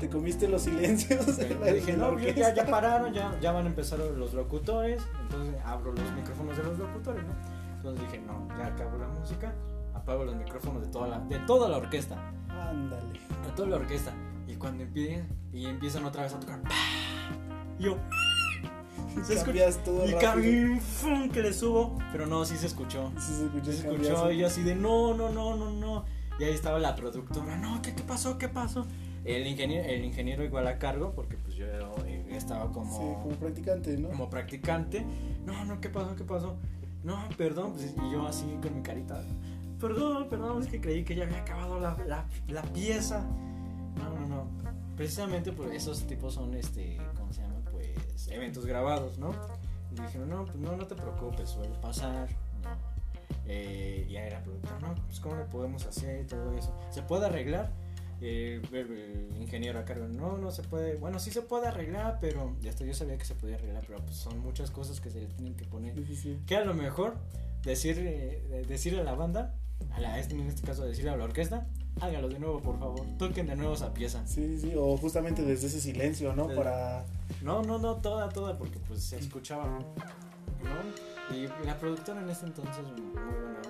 Te 0.01 0.09
comiste 0.09 0.49
los 0.49 0.63
silencios. 0.63 1.39
la- 1.61 1.67
dije, 1.73 1.97
no, 1.97 2.19
ya, 2.19 2.55
ya, 2.55 2.67
pararon, 2.67 3.13
ya, 3.13 3.39
ya 3.41 3.53
van 3.53 3.65
a 3.67 3.69
empezar 3.69 3.99
los 3.99 4.33
locutores. 4.35 5.03
Entonces 5.23 5.55
abro 5.65 5.93
los 5.93 6.13
micrófonos 6.13 6.57
de 6.57 6.63
los 6.65 6.79
locutores, 6.79 7.25
¿no? 7.25 7.33
Entonces 7.77 8.05
dije, 8.11 8.23
no, 8.27 8.49
ya 8.59 8.67
acabo 8.67 8.99
la 8.99 9.09
música, 9.09 9.55
apago 9.95 10.25
los 10.25 10.37
micrófonos 10.37 10.83
de 10.83 10.89
toda 10.89 11.09
la, 11.09 11.19
de 11.21 11.39
toda 11.41 11.69
la 11.69 11.77
orquesta. 11.79 12.17
Ándale. 12.49 13.13
De 13.13 13.53
toda 13.57 13.69
la 13.69 13.77
orquesta. 13.77 14.13
Y 14.47 14.55
cuando 14.55 14.83
empiezan, 14.85 15.29
y 15.53 15.67
empiezan 15.67 16.05
otra 16.05 16.23
vez 16.23 16.33
a 16.35 16.41
tocar, 16.41 16.61
¡pah! 16.63 16.71
Y 17.79 17.85
yo, 17.85 17.97
Se 19.25 19.35
escucha- 19.35 19.45
Cambias 19.45 19.85
todo 19.85 20.07
y 20.07 20.79
¡fum! 20.81 21.29
que 21.31 21.43
le 21.43 21.53
subo, 21.53 21.99
pero 22.13 22.27
no, 22.27 22.45
sí 22.45 22.57
se 22.57 22.67
escuchó. 22.67 23.13
Sí, 23.19 23.33
se 23.35 23.45
escuchó, 23.47 23.65
Sí 23.73 23.79
se 23.79 23.89
escuchó 23.89 24.31
y 24.33 24.39
yo 24.39 24.47
así 24.47 24.63
de 24.63 24.75
no, 24.77 25.15
no, 25.15 25.31
no, 25.31 25.57
no, 25.57 25.71
no. 25.73 26.05
Y 26.39 26.45
ahí 26.45 26.53
estaba 26.55 26.79
la 26.79 26.95
productora, 26.95 27.57
no, 27.57 27.83
¿qué, 27.83 27.95
qué 27.97 28.03
pasó? 28.05 28.39
¿Qué 28.39 28.49
pasó? 28.49 28.87
El 29.25 29.47
ingeniero, 29.47 29.87
el 29.89 30.05
ingeniero 30.05 30.45
igual 30.45 30.67
a 30.67 30.79
cargo, 30.79 31.13
porque 31.15 31.37
pues 31.37 31.55
yo 31.55 31.67
eh, 31.67 32.25
estaba 32.31 32.71
como, 32.73 32.91
Sí, 32.91 33.23
como 33.23 33.37
practicante, 33.37 33.97
¿no? 33.97 34.09
como 34.09 34.31
practicante. 34.31 35.05
No, 35.45 35.65
no, 35.65 35.81
¿qué 35.81 35.89
pasó? 35.89 36.15
¿Qué 36.17 36.25
pasó? 36.25 36.57
No, 37.05 37.29
perdón, 37.37 37.73
pues, 37.73 37.95
y 37.97 38.13
yo 38.13 38.27
así 38.27 38.47
con 38.63 38.75
mi 38.75 38.83
carita. 38.83 39.23
Perdón, 39.81 40.29
perdón, 40.29 40.63
es 40.63 40.69
que 40.69 40.81
creí 40.81 41.05
que 41.05 41.15
ya 41.15 41.25
había 41.25 41.39
acabado 41.39 41.79
la, 41.79 41.97
la, 42.07 42.27
la 42.49 42.63
pieza. 42.63 43.25
No, 43.97 44.19
no, 44.19 44.27
no. 44.27 44.45
Precisamente 44.97 45.53
por 45.53 45.73
esos 45.73 46.07
tipos 46.07 46.35
son, 46.35 46.55
este, 46.55 46.99
¿cómo 47.17 47.33
se 47.33 47.43
llama? 47.43 47.55
Pues 47.71 48.29
eventos 48.29 48.67
grabados, 48.67 49.19
¿no? 49.19 49.33
Y 49.93 50.01
dije, 50.01 50.19
no, 50.19 50.45
pues 50.45 50.57
no, 50.57 50.77
no 50.77 50.87
te 50.87 50.95
preocupes, 50.97 51.51
suele 51.51 51.75
pasar. 51.81 52.29
No. 52.63 52.71
Eh, 53.47 54.07
y 54.11 54.17
ahí 54.17 54.31
la 54.31 54.43
productora, 54.43 54.79
no, 54.81 54.95
pues 55.07 55.21
cómo 55.21 55.37
le 55.37 55.45
podemos 55.45 55.87
hacer 55.87 56.23
y 56.23 56.27
todo 56.27 56.53
eso. 56.53 56.75
¿Se 56.91 57.03
puede 57.03 57.27
arreglar? 57.27 57.71
Eh, 58.21 58.61
el, 58.73 58.77
el 58.77 59.37
ingeniero 59.41 59.79
a 59.79 59.85
cargo, 59.85 60.09
no, 60.09 60.39
no 60.39 60.51
se 60.51 60.63
puede. 60.63 60.97
Bueno, 60.97 61.19
sí 61.19 61.31
se 61.31 61.43
puede 61.43 61.69
arreglar, 61.69 62.19
pero 62.21 62.57
ya 62.61 62.71
hasta 62.71 62.85
yo 62.85 62.95
sabía 62.95 63.17
que 63.17 63.25
se 63.25 63.35
podía 63.35 63.57
arreglar, 63.57 63.85
pero 63.87 64.01
pues 64.01 64.17
son 64.17 64.41
muchas 64.41 64.71
cosas 64.71 65.01
que 65.01 65.11
se 65.11 65.21
le 65.21 65.27
tienen 65.27 65.55
que 65.55 65.65
poner. 65.65 65.95
Sí, 66.07 66.17
sí. 66.17 66.39
Que 66.47 66.57
a 66.57 66.65
lo 66.65 66.75
mejor 66.75 67.17
decir, 67.63 67.97
eh, 67.99 68.65
decirle 68.69 69.01
a 69.01 69.05
la 69.05 69.15
banda, 69.15 69.55
a 69.93 70.01
la, 70.01 70.21
en 70.21 70.41
este 70.49 70.67
caso 70.67 70.85
decirle 70.85 71.11
a 71.11 71.17
la 71.17 71.25
orquesta, 71.25 71.67
hágalo 72.01 72.29
de 72.29 72.39
nuevo, 72.39 72.61
por 72.61 72.79
favor, 72.79 73.07
toquen 73.19 73.47
de 73.47 73.57
nuevo 73.57 73.75
esa 73.75 73.95
pieza. 73.95 74.27
Sí, 74.27 74.59
sí, 74.59 74.73
o 74.77 74.97
justamente 74.97 75.43
desde 75.43 75.69
ese 75.69 75.81
silencio, 75.81 76.35
¿no? 76.35 76.49
Para... 76.49 77.05
No, 77.43 77.63
no, 77.63 77.79
no, 77.79 77.97
toda, 77.97 78.29
toda, 78.29 78.59
porque 78.59 78.79
pues 78.81 79.03
se 79.03 79.19
escuchaba, 79.19 79.67
¿no? 79.67 81.37
Y 81.37 81.47
la 81.65 81.79
productora 81.79 82.21
en 82.23 82.31
ese 82.31 82.47
entonces, 82.47 82.83
muy 82.83 83.13
buena 83.13 83.61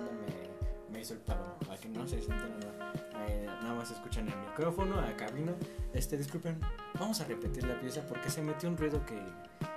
me, 0.99 1.03
hizo 1.03 1.13
el 1.13 1.19
paro, 1.21 1.55
para 1.65 1.79
que 1.79 1.87
no 1.89 2.05
se 2.07 2.19
sientan 2.21 2.59
nada. 2.59 2.93
Eh, 3.27 3.45
nada 3.61 3.73
más 3.75 3.89
escuchan 3.91 4.27
el 4.27 4.37
micrófono, 4.37 4.99
a 4.99 5.15
cabina. 5.15 5.53
Este, 5.93 6.17
disculpen, 6.17 6.59
vamos 6.99 7.21
a 7.21 7.25
repetir 7.25 7.63
la 7.65 7.79
pieza 7.79 8.01
porque 8.07 8.29
se 8.29 8.41
metió 8.41 8.67
un 8.69 8.77
ruido 8.77 9.05
que, 9.05 9.17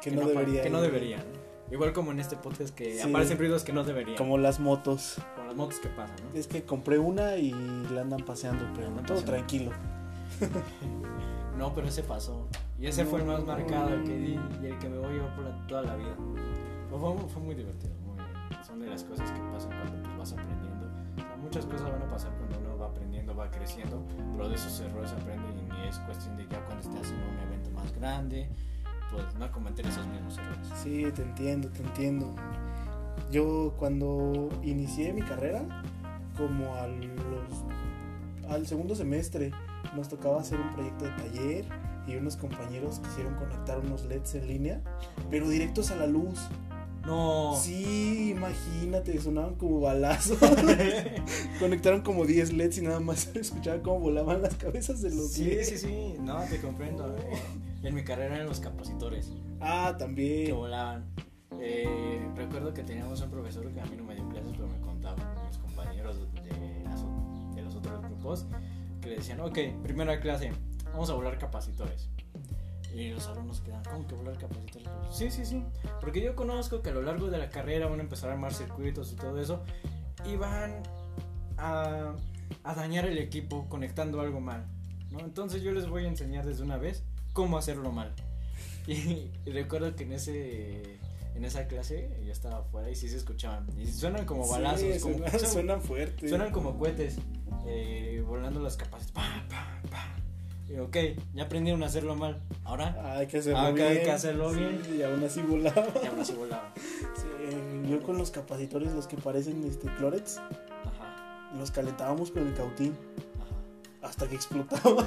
Que, 0.00 0.10
no, 0.10 0.22
pa- 0.22 0.28
debería. 0.28 0.62
Que 0.62 0.70
no 0.70 0.80
debería, 0.80 1.18
¿no? 1.18 1.52
Igual 1.72 1.92
como 1.92 2.10
en 2.12 2.20
este 2.20 2.36
podcast 2.36 2.74
que 2.74 2.98
Sí. 2.98 3.08
aparecen 3.08 3.38
ruidos 3.38 3.62
que 3.64 3.72
no 3.72 3.82
deberían. 3.84 4.18
Como 4.18 4.36
las 4.36 4.60
motos. 4.60 5.16
Con 5.36 5.46
las 5.46 5.56
motos 5.56 5.78
que 5.78 5.88
pasan, 5.88 6.16
¿no? 6.32 6.38
Es 6.38 6.46
que 6.46 6.64
compré 6.64 6.98
una 6.98 7.36
y 7.36 7.52
la 7.92 8.02
andan 8.02 8.24
paseando, 8.24 8.64
pero 8.74 8.88
Andan 8.88 9.06
todo 9.06 9.18
paseando. 9.20 9.32
tranquilo. 9.32 9.70
No, 11.56 11.72
pero 11.74 11.86
ese 11.86 12.02
pasó. 12.02 12.48
Y 12.80 12.86
ese 12.86 13.04
fue 13.04 13.20
el 13.20 13.26
más 13.26 13.44
marcado, 13.44 13.90
el 13.94 14.02
que 14.04 14.16
di 14.16 14.40
y 14.62 14.66
el 14.66 14.78
que 14.78 14.88
me 14.88 14.98
voy 14.98 15.10
a 15.10 15.12
llevar 15.12 15.34
por 15.36 15.44
la- 15.44 15.66
toda 15.68 15.82
la 15.82 15.94
vida. 15.96 16.16
Fue, 16.90 16.98
fue- 16.98 17.28
fue 17.28 17.42
muy 17.42 17.54
divertido, 17.54 17.92
muy 18.04 18.16
Son 18.66 18.80
de 18.80 18.86
las 18.88 19.04
cosas 19.04 19.30
que 19.30 19.38
pasan 19.52 19.70
muchas 21.52 21.66
cosas 21.66 21.92
van 21.92 22.00
a 22.00 22.08
pasar 22.08 22.32
cuando 22.38 22.58
uno 22.60 22.78
va 22.78 22.86
aprendiendo, 22.86 23.36
va 23.36 23.50
creciendo, 23.50 24.02
pero 24.34 24.48
de 24.48 24.54
esos 24.54 24.80
errores 24.80 25.12
aprende 25.12 25.44
y 25.84 25.86
es 25.86 25.98
cuestión 25.98 26.34
de 26.38 26.46
ya 26.48 26.64
cuando 26.64 26.80
estés 26.80 27.02
haciendo 27.02 27.28
un 27.28 27.38
evento 27.40 27.70
más 27.72 27.94
grande, 27.94 28.48
pues 29.10 29.22
no 29.38 29.52
cometer 29.52 29.86
esos 29.86 30.06
mismos 30.06 30.38
errores. 30.38 30.66
Sí, 30.82 31.04
te 31.14 31.20
entiendo, 31.20 31.68
te 31.68 31.82
entiendo. 31.82 32.34
Yo 33.30 33.74
cuando 33.78 34.48
inicié 34.62 35.12
mi 35.12 35.20
carrera, 35.20 35.62
como 36.38 36.74
al 38.48 38.66
segundo 38.66 38.94
semestre, 38.94 39.50
nos 39.94 40.08
tocaba 40.08 40.40
hacer 40.40 40.58
un 40.58 40.72
proyecto 40.72 41.04
de 41.04 41.10
taller 41.10 41.64
y 42.06 42.16
unos 42.16 42.38
compañeros 42.38 42.98
quisieron 43.00 43.34
conectar 43.34 43.78
unos 43.78 44.06
LEDs 44.06 44.36
en 44.36 44.46
línea, 44.46 44.80
pero 45.28 45.46
directos 45.50 45.90
a 45.90 45.96
la 45.96 46.06
luz. 46.06 46.48
No. 47.06 47.56
Sí, 47.60 48.30
imagínate, 48.30 49.20
sonaban 49.20 49.56
como 49.56 49.80
balazos. 49.80 50.38
Conectaron 51.58 52.02
como 52.02 52.24
10 52.26 52.52
LEDs 52.52 52.78
y 52.78 52.82
nada 52.82 53.00
más 53.00 53.34
escuchaba 53.34 53.82
cómo 53.82 54.00
volaban 54.00 54.42
las 54.42 54.54
cabezas 54.54 55.02
de 55.02 55.10
los 55.14 55.32
Sí, 55.32 55.44
LEDs. 55.46 55.68
sí, 55.68 55.78
sí, 55.78 56.14
no, 56.20 56.40
te 56.44 56.60
comprendo. 56.60 57.16
eh. 57.16 57.32
En 57.82 57.94
mi 57.94 58.04
carrera 58.04 58.36
eran 58.36 58.46
los 58.46 58.60
capacitores 58.60 59.32
Ah, 59.60 59.94
que 59.96 60.04
también. 60.04 60.54
volaban. 60.54 61.04
Eh, 61.60 62.24
recuerdo 62.36 62.72
que 62.72 62.82
teníamos 62.82 63.20
un 63.20 63.30
profesor 63.30 63.68
que 63.72 63.80
a 63.80 63.84
mí 63.86 63.96
no 63.96 64.04
me 64.04 64.14
dio 64.14 64.28
clases, 64.28 64.52
pero 64.52 64.68
me 64.68 64.80
contaban 64.80 65.18
mis 65.46 65.58
compañeros 65.58 66.18
de, 66.44 66.82
las 66.84 67.04
de 67.54 67.62
los 67.62 67.74
otros 67.76 68.00
grupos 68.02 68.46
que 69.00 69.08
le 69.08 69.16
decían, 69.16 69.40
ok, 69.40 69.58
primera 69.82 70.20
clase, 70.20 70.52
vamos 70.92 71.10
a 71.10 71.14
volar 71.14 71.36
capacitores. 71.38 72.08
Y 72.94 73.08
los 73.10 73.26
alumnos 73.26 73.60
quedan, 73.60 73.82
¿cómo 73.84 74.06
que 74.06 74.14
volar 74.14 74.36
capacitores? 74.38 74.88
Sí, 75.10 75.30
sí, 75.30 75.44
sí. 75.46 75.64
Porque 76.00 76.20
yo 76.20 76.36
conozco 76.36 76.82
que 76.82 76.90
a 76.90 76.92
lo 76.92 77.02
largo 77.02 77.28
de 77.28 77.38
la 77.38 77.48
carrera 77.48 77.86
van 77.88 78.00
a 78.00 78.02
empezar 78.02 78.30
a 78.30 78.34
armar 78.34 78.52
circuitos 78.52 79.12
y 79.12 79.16
todo 79.16 79.40
eso. 79.40 79.62
Y 80.26 80.36
van 80.36 80.82
a, 81.56 82.14
a 82.64 82.74
dañar 82.74 83.06
el 83.06 83.18
equipo 83.18 83.66
conectando 83.68 84.20
algo 84.20 84.40
mal. 84.40 84.66
¿no? 85.10 85.20
Entonces 85.20 85.62
yo 85.62 85.72
les 85.72 85.88
voy 85.88 86.04
a 86.04 86.08
enseñar 86.08 86.44
desde 86.46 86.62
una 86.62 86.76
vez 86.76 87.02
cómo 87.32 87.56
hacerlo 87.58 87.92
mal. 87.92 88.14
Y, 88.86 89.30
y 89.46 89.50
recuerdo 89.52 89.94
que 89.94 90.02
en 90.02 90.12
ese 90.12 90.98
en 91.36 91.44
esa 91.44 91.68
clase 91.68 92.20
yo 92.26 92.32
estaba 92.32 92.58
afuera 92.58 92.90
y 92.90 92.96
sí 92.96 93.08
se 93.08 93.16
escuchaban. 93.16 93.64
Y 93.78 93.86
suenan 93.86 94.26
como 94.26 94.46
balazos. 94.48 94.80
Sí, 94.80 94.98
como, 95.00 95.18
suena- 95.18 95.38
suenan- 95.38 95.80
fuerte. 95.88 96.28
suenan 96.28 96.50
como 96.50 96.76
cohetes. 96.76 97.16
eh, 97.66 98.22
volando 98.26 98.60
las 98.60 98.76
capas. 98.76 99.10
Pa, 99.12 99.22
pa, 99.48 99.80
pa. 99.88 100.16
Y 100.72 100.78
ok, 100.78 100.96
ya 101.34 101.44
aprendieron 101.44 101.82
a 101.82 101.86
hacerlo 101.86 102.14
mal. 102.16 102.40
Ahora 102.64 102.96
Ah, 102.98 103.18
hay 103.18 103.26
que 103.26 103.38
hacerlo 103.38 103.58
Ah, 103.58 103.70
bien. 103.72 103.86
hay 103.88 104.02
que 104.02 104.10
hacerlo 104.10 104.52
Sí, 104.54 104.58
bien. 104.60 104.80
Y 104.98 105.02
aún 105.02 105.22
así 105.22 105.42
volaba. 105.42 105.86
ya 106.02 106.08
ahora 106.10 106.24
sí 106.24 106.32
volaban. 106.32 106.72
Sí, 107.14 107.90
yo 107.90 108.00
con 108.02 108.16
los 108.16 108.30
capacitores, 108.30 108.92
los 108.92 109.06
que 109.06 109.16
parecen 109.18 109.62
este, 109.64 109.86
clorets, 109.96 110.38
Ajá, 110.38 111.50
los 111.58 111.70
calentábamos 111.70 112.30
con 112.30 112.46
el 112.46 112.54
cautín 112.54 112.96
ajá. 114.00 114.08
hasta 114.08 114.26
que 114.28 114.34
explotaba. 114.36 115.04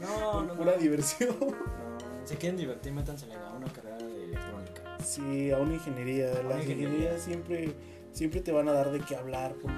No, 0.00 0.32
Por 0.32 0.44
no, 0.46 0.54
pura 0.54 0.72
no. 0.72 0.78
diversión. 0.78 1.34
No, 1.40 1.96
Si 2.26 2.36
quieren 2.36 2.56
divertir, 2.58 2.92
métansele 2.92 3.34
a 3.34 3.52
una 3.56 3.66
carrera 3.72 3.96
de 3.98 4.24
electrónica. 4.24 4.98
Sí, 5.02 5.50
a 5.50 5.58
una 5.58 5.74
ingeniería. 5.74 6.26
Las 6.26 6.44
Una 6.44 6.54
ingeniería. 6.56 6.88
ingenierías 6.88 7.22
siempre, 7.22 7.74
siempre 8.12 8.40
te 8.40 8.52
van 8.52 8.68
a 8.68 8.72
dar 8.72 8.90
de 8.92 9.00
qué 9.00 9.16
hablar 9.16 9.54
porque, 9.60 9.74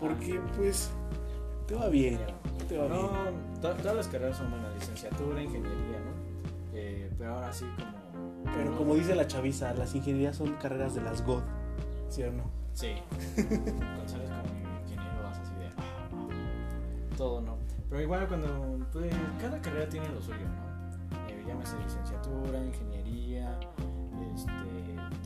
porque 0.00 0.40
pues 0.56 0.90
te 1.66 1.74
va 1.74 1.88
bien. 1.88 2.18
Te 2.68 2.76
va 2.78 2.88
No, 2.88 3.08
bien. 3.10 3.60
todas 3.60 3.94
las 3.96 4.08
carreras 4.08 4.36
son 4.36 4.50
buenas, 4.50 4.74
licenciatura, 4.74 5.42
ingeniería, 5.42 5.98
¿no? 6.00 6.12
Eh, 6.74 7.10
pero 7.18 7.34
ahora 7.34 7.52
sí 7.52 7.64
como... 7.76 8.54
Pero 8.56 8.76
como 8.76 8.94
dice 8.94 9.14
la 9.14 9.26
chaviza, 9.26 9.72
las 9.74 9.94
ingenierías 9.94 10.36
son 10.36 10.54
carreras 10.54 10.94
de 10.94 11.02
las 11.02 11.24
God. 11.24 11.42
¿Sí 12.08 12.22
o 12.22 12.32
no? 12.32 12.44
Sí. 12.72 12.94
Cuando 13.34 14.08
sales 14.08 14.30
como 14.30 14.80
ingeniero 14.84 15.22
vas 15.22 15.38
así 15.38 15.54
de... 15.54 15.66
ah, 15.78 17.16
Todo, 17.16 17.40
¿no? 17.40 17.56
Pero 17.88 18.02
igual 18.02 18.26
cuando... 18.28 18.78
Pues, 18.92 19.12
cada 19.40 19.60
carrera 19.60 19.88
tiene 19.88 20.08
lo 20.10 20.20
suyo, 20.20 20.38
¿no? 20.38 21.28
Eh, 21.28 21.44
llámese 21.46 21.76
licenciatura, 21.78 22.58
ingeniería, 22.64 23.58
este, 24.34 24.50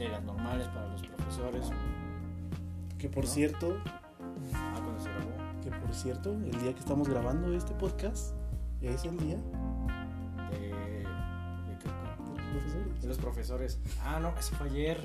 de 0.04 0.08
las 0.08 0.22
normales 0.24 0.66
para 0.68 0.88
los 0.88 1.02
profesores. 1.02 1.70
Que 2.98 3.08
por 3.08 3.24
¿No? 3.24 3.30
cierto, 3.30 3.76
que 5.70 5.78
por 5.78 5.94
cierto, 5.94 6.33
el 6.33 6.50
día 6.62 6.72
que 6.74 6.80
estamos 6.80 7.09
grabando 7.09 7.52
este 7.54 7.72
podcast 7.74 8.35
es 8.83 9.04
el 9.04 9.16
día 9.18 9.37
De, 10.50 11.04
los 13.09 13.18
profesores. 13.18 13.78
Ah, 14.04 14.20
no, 14.20 14.33
eso 14.38 14.54
fue 14.56 14.68
ayer. 14.68 15.00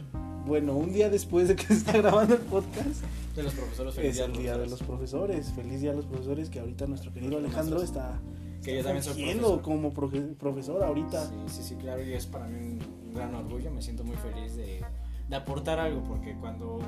Bueno, 0.46 0.74
un 0.76 0.94
día 0.94 1.10
después 1.10 1.48
de 1.48 1.56
que 1.56 1.64
se 1.68 1.74
está 1.74 1.94
grabando 1.98 2.36
el 2.36 2.42
podcast, 2.42 3.02
De 3.36 3.44
los 3.44 3.54
profesores. 3.54 3.96
feliz 3.96 4.10
es 4.12 4.16
día 4.18 4.26
el 4.26 4.34
día 4.34 4.58
de 4.58 4.68
los 4.68 4.84
profesores. 4.84 5.52
Feliz 5.54 5.82
día 5.82 5.92
a 5.92 5.96
los 5.96 6.06
profesores 6.06 6.50
que 6.50 6.60
ahorita 6.60 6.86
nuestro 6.88 7.12
querido 7.14 7.38
Alejandro 7.38 7.82
está, 7.82 8.20
Que 8.64 8.80
está 8.80 8.92
profesor. 8.92 9.62
como 9.62 9.94
profe- 9.94 10.36
profesor 10.36 10.84
ahorita. 10.84 11.26
Sí, 11.26 11.34
sí, 11.48 11.64
sí, 11.64 11.76
claro, 11.76 12.04
y 12.04 12.14
es 12.14 12.26
para 12.28 12.48
mí 12.48 12.60
un, 12.60 12.80
un 13.08 13.14
gran 13.16 13.34
orgullo, 13.34 13.72
me 13.72 13.82
siento 13.82 14.04
muy 14.04 14.18
feliz 14.18 14.56
de, 14.56 14.84
de 15.28 15.36
aportar 15.36 15.80
algo, 15.80 16.04
porque 16.04 16.36
cuando 16.40 16.80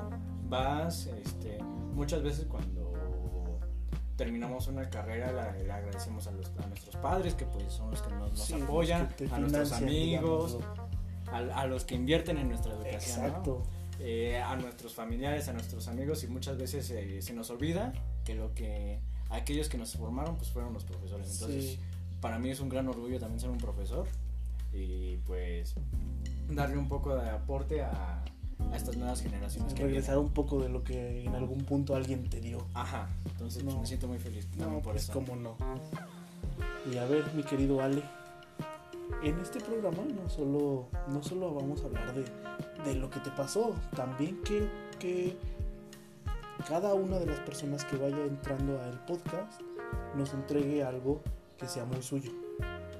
vas, 0.50 1.08
este, 1.24 1.58
muchas 1.96 2.22
veces 2.22 2.46
cuando 2.46 2.87
terminamos 4.18 4.68
una 4.68 4.90
carrera 4.90 5.32
la- 5.32 5.54
le 5.54 5.72
agradecemos 5.72 6.28
a, 6.28 6.32
los, 6.32 6.52
a 6.62 6.68
nuestros 6.68 6.96
padres, 6.98 7.36
que 7.36 7.46
pues 7.46 7.72
son 7.72 7.92
los 7.92 8.02
que 8.02 8.10
nos, 8.12 8.32
nos 8.32 8.42
Sí, 8.46 8.54
apoyan, 8.56 9.08
que 9.16 9.26
a 9.32 9.38
nuestros 9.40 9.72
amigos, 9.72 10.58
a, 11.32 11.38
a 11.62 11.68
los 11.68 11.86
que 11.86 11.96
invierten 11.96 12.38
en 12.38 12.50
nuestra 12.50 12.74
educación, 12.74 13.32
¿no? 13.46 13.64
Eh, 14.00 14.38
a 14.42 14.56
nuestros 14.56 14.94
familiares, 14.94 15.48
a 15.48 15.54
nuestros 15.54 15.88
amigos, 15.88 16.24
y 16.24 16.28
muchas 16.28 16.58
veces 16.58 16.90
eh, 16.92 17.22
se 17.22 17.34
nos 17.34 17.50
olvida 17.50 17.94
que 18.26 18.36
lo 18.36 18.54
que 18.54 19.00
aquellos 19.30 19.70
que 19.70 19.78
nos 19.78 19.94
formaron 19.96 20.36
pues 20.38 20.50
fueron 20.52 20.74
los 20.74 20.84
profesores. 20.84 21.32
Entonces, 21.34 21.64
Sí. 21.66 21.80
para 22.22 22.38
mí 22.40 22.50
es 22.50 22.60
un 22.60 22.70
gran 22.70 22.88
orgullo 22.88 23.20
también 23.20 23.40
ser 23.40 23.50
un 23.50 23.58
profesor 23.58 24.08
y 24.74 25.18
pues 25.26 25.76
darle 26.50 26.78
un 26.78 26.88
poco 26.88 27.16
de 27.16 27.30
aporte 27.30 27.82
a, 27.84 28.24
a 28.72 28.76
estas 28.76 28.98
nuevas 28.98 29.22
generaciones 29.22 29.74
que 29.74 29.84
regresar 29.84 30.16
vienen. 30.16 30.28
un 30.28 30.34
poco 30.34 30.62
de 30.62 30.70
lo 30.70 30.84
que 30.84 31.24
en 31.24 31.36
algún 31.36 31.60
punto 31.60 31.96
alguien 31.96 32.30
te 32.30 32.40
dio. 32.42 32.66
Ajá, 32.74 33.10
entonces 33.26 33.64
pues, 33.64 33.76
me 33.76 33.86
siento 33.86 34.08
muy 34.08 34.20
feliz 34.20 34.48
No, 34.58 34.80
por 34.82 34.94
pues 34.94 35.04
eso. 35.04 35.14
cómo 35.14 35.36
no. 35.36 35.56
Y 36.92 36.98
a 36.98 37.06
ver, 37.06 37.26
mi 37.34 37.44
querido 37.44 37.82
Ale, 37.82 38.04
en 39.24 39.40
este 39.40 39.60
programa 39.60 40.04
no 40.04 40.30
solo, 40.30 40.88
no 41.08 41.22
solo 41.24 41.54
vamos 41.54 41.82
a 41.82 41.86
hablar 41.86 42.14
de, 42.14 42.26
de 42.86 42.96
lo 42.96 43.10
que 43.10 43.20
te 43.20 43.32
pasó, 43.32 43.74
también 43.96 44.40
quiero 44.44 44.68
que 45.00 45.38
cada 46.68 46.94
una 46.94 47.20
de 47.20 47.26
las 47.26 47.40
personas 47.42 47.86
que 47.86 47.98
vaya 47.98 48.18
entrando 48.26 48.82
al 48.82 49.04
podcast 49.06 49.62
nos 50.16 50.34
entregue 50.34 50.84
algo 50.84 51.22
que 51.58 51.68
sea 51.68 51.86
muy 51.86 52.02
suyo. 52.02 52.32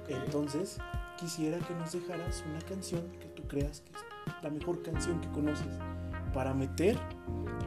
Entonces, 0.08 0.78
quisiera 1.18 1.58
que 1.58 1.74
nos 1.74 1.92
dejaras 1.92 2.44
una 2.48 2.60
canción 2.60 3.02
que 3.20 3.26
tú 3.26 3.42
creas 3.48 3.80
que 3.82 3.92
es 3.92 4.42
la 4.42 4.50
mejor 4.50 4.82
canción 4.82 5.20
que 5.20 5.28
conoces 5.30 5.66
para 6.32 6.54
meter 6.54 6.96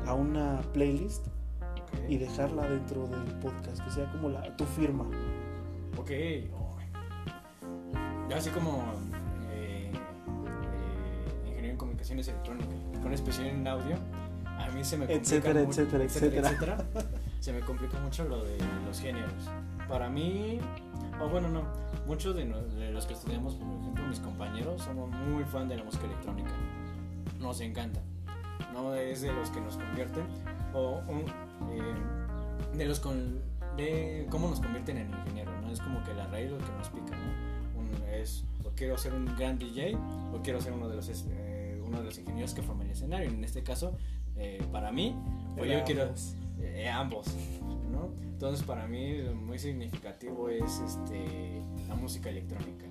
a 0.08 0.14
una 0.14 0.62
playlist 0.74 1.28
Ok. 1.28 2.10
y 2.10 2.18
dejarla 2.18 2.68
dentro 2.70 3.08
del 3.08 3.24
podcast, 3.40 3.84
que 3.84 3.92
sea 3.92 4.10
como 4.12 4.30
la, 4.30 4.56
tu 4.56 4.66
firma. 4.66 5.04
Ok. 5.98 6.12
oh. 6.54 6.78
Yo 8.30 8.38
así 8.38 8.50
como 8.52 8.84
eh, 9.52 9.92
eh, 9.92 11.48
ingeniero 11.48 11.72
en 11.72 11.78
comunicaciones 11.78 12.28
electrónicas, 12.30 12.70
con 13.02 13.14
especial 13.14 13.48
en 13.48 13.68
audio, 13.68 13.96
a 14.46 14.70
mí 14.72 14.84
se 14.86 14.96
me 14.98 15.06
complica 15.06 15.22
Etcétera, 15.22 15.64
mu- 15.64 15.70
etcétera, 15.70 16.04
etcétera. 16.06 16.50
etcétera, 16.50 16.78
se 17.42 17.52
me 17.52 17.60
complica 17.62 18.00
mucho 18.00 18.24
lo 18.26 18.44
de 18.44 18.58
los 18.86 19.00
géneros. 19.02 19.50
Para 19.90 20.08
mí, 20.10 20.60
o 21.24 21.30
bueno, 21.30 21.50
no, 21.50 21.64
muchos 22.08 22.36
de, 22.36 22.46
los 22.92 23.06
que 23.06 23.14
estudiamos, 23.14 23.56
por 23.56 23.68
ejemplo, 23.82 24.08
mis 24.08 24.20
compañeros, 24.20 24.82
somos 24.84 25.10
muy 25.10 25.44
fan 25.46 25.68
de 25.70 25.78
la 25.78 25.84
música 25.84 26.06
electrónica. 26.06 26.52
Nos 27.40 27.60
encanta. 27.62 28.02
No 28.74 28.94
es 28.96 29.22
de 29.22 29.34
los 29.34 29.50
que 29.50 29.60
nos 29.62 29.78
convierten, 29.78 30.24
o 30.74 31.02
un, 31.08 31.26
eh, 31.72 32.78
de 32.78 32.86
los 32.86 33.00
con, 33.00 33.42
de 33.78 34.28
cómo 34.30 34.50
nos 34.50 34.60
convierten 34.60 34.98
en 34.98 35.10
ingenieros, 35.12 35.54
¿no? 35.62 35.72
Es 35.72 35.80
como 35.82 36.04
que 36.04 36.14
la 36.14 36.28
raíz 36.28 36.52
lo 36.52 36.58
que 36.58 36.72
nos 36.78 36.90
pica, 36.90 37.16
¿no? 37.18 37.80
Un- 37.80 38.04
es, 38.14 38.46
o 38.64 38.70
quiero 38.76 38.98
ser 38.98 39.14
un 39.14 39.26
gran 39.38 39.58
DJ, 39.58 39.96
o 40.34 40.42
quiero 40.44 40.62
ser 40.62 40.74
uno 40.74 40.88
de 40.90 40.96
los, 40.96 41.10
eh, 41.30 41.82
uno 41.86 42.00
de 42.00 42.06
los 42.06 42.18
ingenieros 42.20 42.54
que 42.54 42.62
forman 42.62 42.86
el 42.88 42.92
escenario. 42.94 43.30
En 43.30 43.44
este 43.44 43.64
caso, 43.64 43.98
eh, 44.38 44.64
para 44.72 44.92
mí, 44.92 45.16
pues 45.56 45.68
yo 45.70 45.74
Era 45.78 45.84
quiero 45.84 46.04
ambos. 46.94 47.36
Entonces 48.24 48.66
para 48.66 48.88
mí 48.88 49.22
muy 49.36 49.60
significativo 49.60 50.50
es 50.50 50.80
este, 50.80 51.62
la 51.88 51.96
música 51.96 52.30
electrónica. 52.30 52.86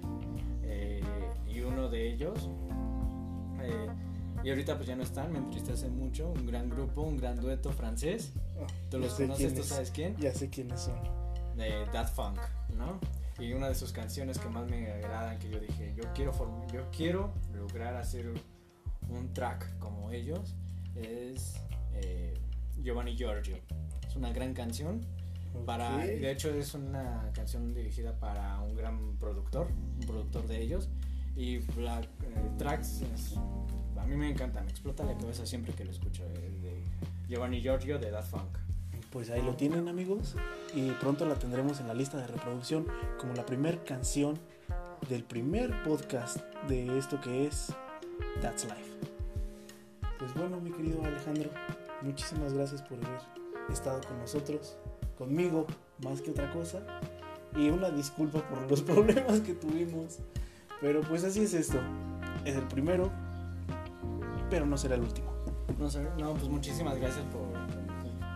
Eh, 0.62 1.02
y 1.48 1.60
uno 1.60 1.88
de 1.88 2.12
ellos, 2.12 2.48
eh, 3.60 3.88
y 4.44 4.50
ahorita 4.50 4.76
pues 4.76 4.88
ya 4.88 4.96
no 4.96 5.02
están, 5.02 5.32
me 5.32 5.38
entristece 5.38 5.88
mucho, 5.88 6.30
un 6.30 6.46
gran 6.46 6.70
grupo, 6.70 7.02
un 7.02 7.16
gran 7.16 7.40
dueto 7.40 7.72
francés. 7.72 8.32
Ah, 8.60 8.66
Tú 8.90 8.98
los 8.98 9.14
conoces, 9.14 9.54
tú 9.54 9.62
sabes 9.62 9.90
quién, 9.90 10.16
Ya 10.16 10.32
sé 10.32 10.48
quiénes 10.48 10.80
son. 10.80 10.98
de 11.56 11.84
Daft 11.92 12.14
Funk, 12.14 12.38
¿no? 12.76 12.98
Y 13.42 13.52
una 13.52 13.68
de 13.68 13.74
sus 13.74 13.92
canciones 13.92 14.38
que 14.38 14.48
más 14.48 14.68
me 14.68 14.90
agradan, 14.92 15.38
que 15.38 15.50
yo 15.50 15.58
dije, 15.58 15.94
yo 15.96 16.04
quiero, 16.14 16.32
yo 16.72 16.88
quiero 16.94 17.32
lograr 17.54 17.96
hacer 17.96 18.32
un 19.08 19.32
track 19.32 19.78
como 19.78 20.10
ellos, 20.10 20.54
es 20.94 21.54
eh, 21.94 22.34
Giovanni 22.82 23.16
Giorgio. 23.16 23.56
Es 24.10 24.16
una 24.16 24.32
gran 24.32 24.52
canción. 24.54 25.00
Para, 25.66 25.96
Ok. 25.96 26.02
De 26.02 26.30
hecho, 26.32 26.52
es 26.52 26.74
una 26.74 27.30
canción 27.32 27.72
dirigida 27.74 28.12
para 28.18 28.60
un 28.60 28.76
gran 28.76 29.16
productor, 29.18 29.68
un 30.00 30.06
productor 30.06 30.46
de 30.46 30.60
ellos. 30.62 30.88
Y 31.36 31.60
la 31.80 32.00
eh, 32.00 32.06
tracks, 32.58 33.02
es- 33.14 33.36
a 33.98 34.04
mí 34.06 34.16
me 34.16 34.28
encanta, 34.30 34.62
me 34.62 34.70
explota 34.70 35.04
la 35.04 35.16
cabeza 35.16 35.46
siempre 35.46 35.72
que 35.74 35.84
lo 35.84 35.90
escucho. 35.92 36.24
El 36.24 36.60
de 36.62 36.82
Giovanni 37.28 37.60
Giorgio 37.60 37.98
de 37.98 38.10
Daft 38.10 38.30
Funk. 38.30 38.58
Pues 39.12 39.30
ahí 39.30 39.42
lo 39.42 39.54
tienen 39.56 39.88
amigos 39.88 40.34
y 40.74 40.90
pronto 40.92 41.24
la 41.26 41.34
tendremos 41.36 41.80
en 41.80 41.88
la 41.88 41.94
lista 41.94 42.16
de 42.18 42.26
reproducción 42.28 42.86
como 43.18 43.34
la 43.34 43.44
primer 43.46 43.82
canción 43.84 44.38
del 45.08 45.24
primer 45.24 45.82
podcast 45.84 46.38
de 46.68 46.96
esto 46.98 47.20
que 47.20 47.46
es 47.46 47.72
That's 48.40 48.64
Life. 48.64 48.98
Pues 50.18 50.32
bueno, 50.34 50.60
mi 50.60 50.70
querido 50.70 51.02
Alejandro, 51.04 51.50
muchísimas 52.02 52.52
gracias 52.52 52.82
por 52.82 53.04
haber 53.04 53.39
estado 53.72 54.00
con 54.06 54.18
nosotros, 54.18 54.76
conmigo, 55.16 55.66
más 56.04 56.20
que 56.20 56.30
otra 56.30 56.50
cosa. 56.52 56.80
Y 57.56 57.68
una 57.70 57.90
disculpa 57.90 58.40
por 58.48 58.70
los 58.70 58.82
problemas 58.82 59.40
que 59.40 59.54
tuvimos. 59.54 60.18
Pero 60.80 61.02
pues 61.02 61.24
así 61.24 61.42
es 61.42 61.54
esto. 61.54 61.78
Es 62.44 62.56
el 62.56 62.66
primero, 62.68 63.10
pero 64.48 64.66
no 64.66 64.76
será 64.78 64.94
el 64.94 65.02
último. 65.02 65.30
No 65.78 65.90
sé, 65.90 66.02
no, 66.18 66.34
pues 66.34 66.48
muchísimas 66.48 66.98
gracias 66.98 67.24
por. 67.26 67.42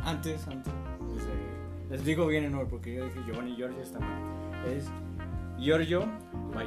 Antes, 0.04 0.46
antes. 0.48 0.72
pues, 0.98 1.22
eh, 1.24 1.90
les 1.90 2.04
digo 2.04 2.26
bien 2.26 2.44
en 2.44 2.54
orden 2.54 2.68
porque 2.68 2.94
yo 2.94 3.04
dije 3.04 3.20
Giovanni 3.26 3.56
Giorgio 3.56 3.82
está 3.82 3.98
mal. 4.00 4.66
Es 4.66 4.86
Giorgio 5.58 6.04
by 6.52 6.66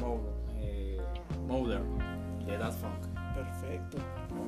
Mo, 0.00 0.20
eh, 0.58 1.00
de 2.46 2.58
Daft 2.58 2.80
Funk. 2.80 3.18
Perfecto. 3.34 3.98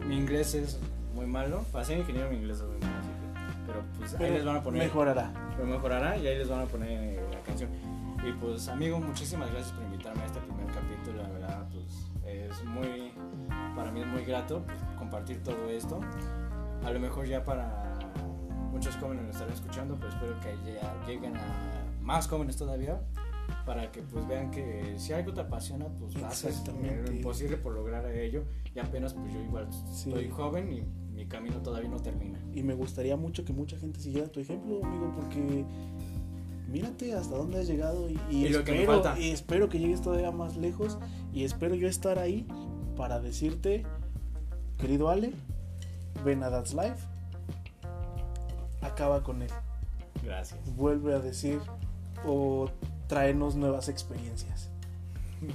Mi 0.06 0.16
inglés 0.16 0.54
es 0.54 0.78
muy 1.14 1.26
malo. 1.26 1.64
Para 1.72 1.84
ser 1.84 1.98
ingeniero, 1.98 2.30
mi 2.30 2.36
inglés 2.36 2.58
es 2.58 2.64
muy 2.64 2.78
malo. 2.78 3.09
Pero 3.66 3.82
pues 3.98 4.12
ahí 4.12 4.18
Pero 4.20 4.34
les 4.34 4.44
van 4.44 4.56
a 4.56 4.62
poner. 4.62 4.82
Mejorará. 4.82 5.32
Pero 5.56 5.68
mejorará 5.68 6.16
y 6.16 6.26
ahí 6.26 6.38
les 6.38 6.48
van 6.48 6.60
a 6.60 6.66
poner 6.66 7.22
la 7.32 7.40
canción. 7.40 7.70
Y 8.26 8.32
pues, 8.32 8.68
amigo, 8.68 9.00
muchísimas 9.00 9.50
gracias 9.50 9.72
por 9.72 9.84
invitarme 9.84 10.22
a 10.22 10.26
este 10.26 10.40
primer 10.40 10.66
capítulo. 10.66 11.22
La 11.22 11.28
verdad, 11.30 11.68
pues 11.72 12.06
es 12.26 12.64
muy. 12.64 13.12
Para 13.74 13.90
mí 13.90 14.00
es 14.00 14.06
muy 14.06 14.24
grato 14.24 14.62
pues, 14.66 14.78
compartir 14.98 15.42
todo 15.42 15.68
esto. 15.70 16.00
A 16.84 16.90
lo 16.90 17.00
mejor 17.00 17.26
ya 17.26 17.44
para 17.44 17.98
muchos 18.70 18.96
jóvenes 18.96 19.24
lo 19.24 19.30
estarán 19.30 19.52
escuchando, 19.54 19.94
pero 19.96 20.08
espero 20.08 20.38
que 20.40 20.72
ya 20.74 21.06
lleguen 21.06 21.36
a 21.36 21.40
más 22.02 22.28
jóvenes 22.28 22.56
todavía. 22.56 23.00
Para 23.66 23.90
que 23.90 24.02
pues 24.02 24.26
vean 24.28 24.50
que 24.52 24.94
si 24.96 25.12
algo 25.12 25.32
te 25.32 25.40
apasiona, 25.40 25.86
pues 25.98 26.14
haces 26.22 26.62
lo 26.68 27.12
imposible 27.12 27.56
por 27.56 27.72
lograr 27.74 28.06
ello. 28.06 28.44
Y 28.74 28.78
apenas 28.78 29.14
pues 29.14 29.32
yo 29.32 29.40
igual 29.40 29.66
Sí. 29.92 30.10
estoy 30.10 30.30
joven 30.30 30.72
y 30.72 30.84
mi 31.20 31.26
camino 31.26 31.60
todavía 31.60 31.90
no 31.90 32.00
termina. 32.00 32.40
Y 32.54 32.62
me 32.62 32.72
gustaría 32.72 33.14
mucho 33.14 33.44
que 33.44 33.52
mucha 33.52 33.76
gente 33.76 34.00
siguiera 34.00 34.28
tu 34.28 34.40
ejemplo, 34.40 34.80
amigo, 34.82 35.12
porque 35.14 35.66
mírate 36.66 37.12
hasta 37.12 37.36
dónde 37.36 37.58
has 37.60 37.66
llegado 37.66 38.08
y, 38.08 38.18
y 38.30 38.46
Y 38.46 38.48
lo 38.48 38.64
que 38.64 38.72
me 38.72 38.80
espero, 38.80 39.02
falta. 39.02 39.20
y 39.20 39.30
espero 39.30 39.68
que 39.68 39.78
llegues 39.78 40.00
todavía 40.00 40.30
más 40.30 40.56
lejos 40.56 40.96
y 41.34 41.44
espero 41.44 41.74
yo 41.74 41.88
estar 41.88 42.18
ahí 42.18 42.46
para 42.96 43.20
decirte, 43.20 43.84
querido 44.78 45.10
Ale, 45.10 45.32
ven 46.24 46.42
a 46.42 46.48
That's 46.50 46.72
Life, 46.72 47.04
acaba 48.80 49.22
con 49.22 49.42
él, 49.42 49.50
Gracias. 50.24 50.58
vuelve 50.74 51.14
a 51.14 51.18
decir 51.18 51.60
o 52.26 52.70
tráenos 53.08 53.56
nuevas 53.56 53.88
experiencias. 53.88 54.70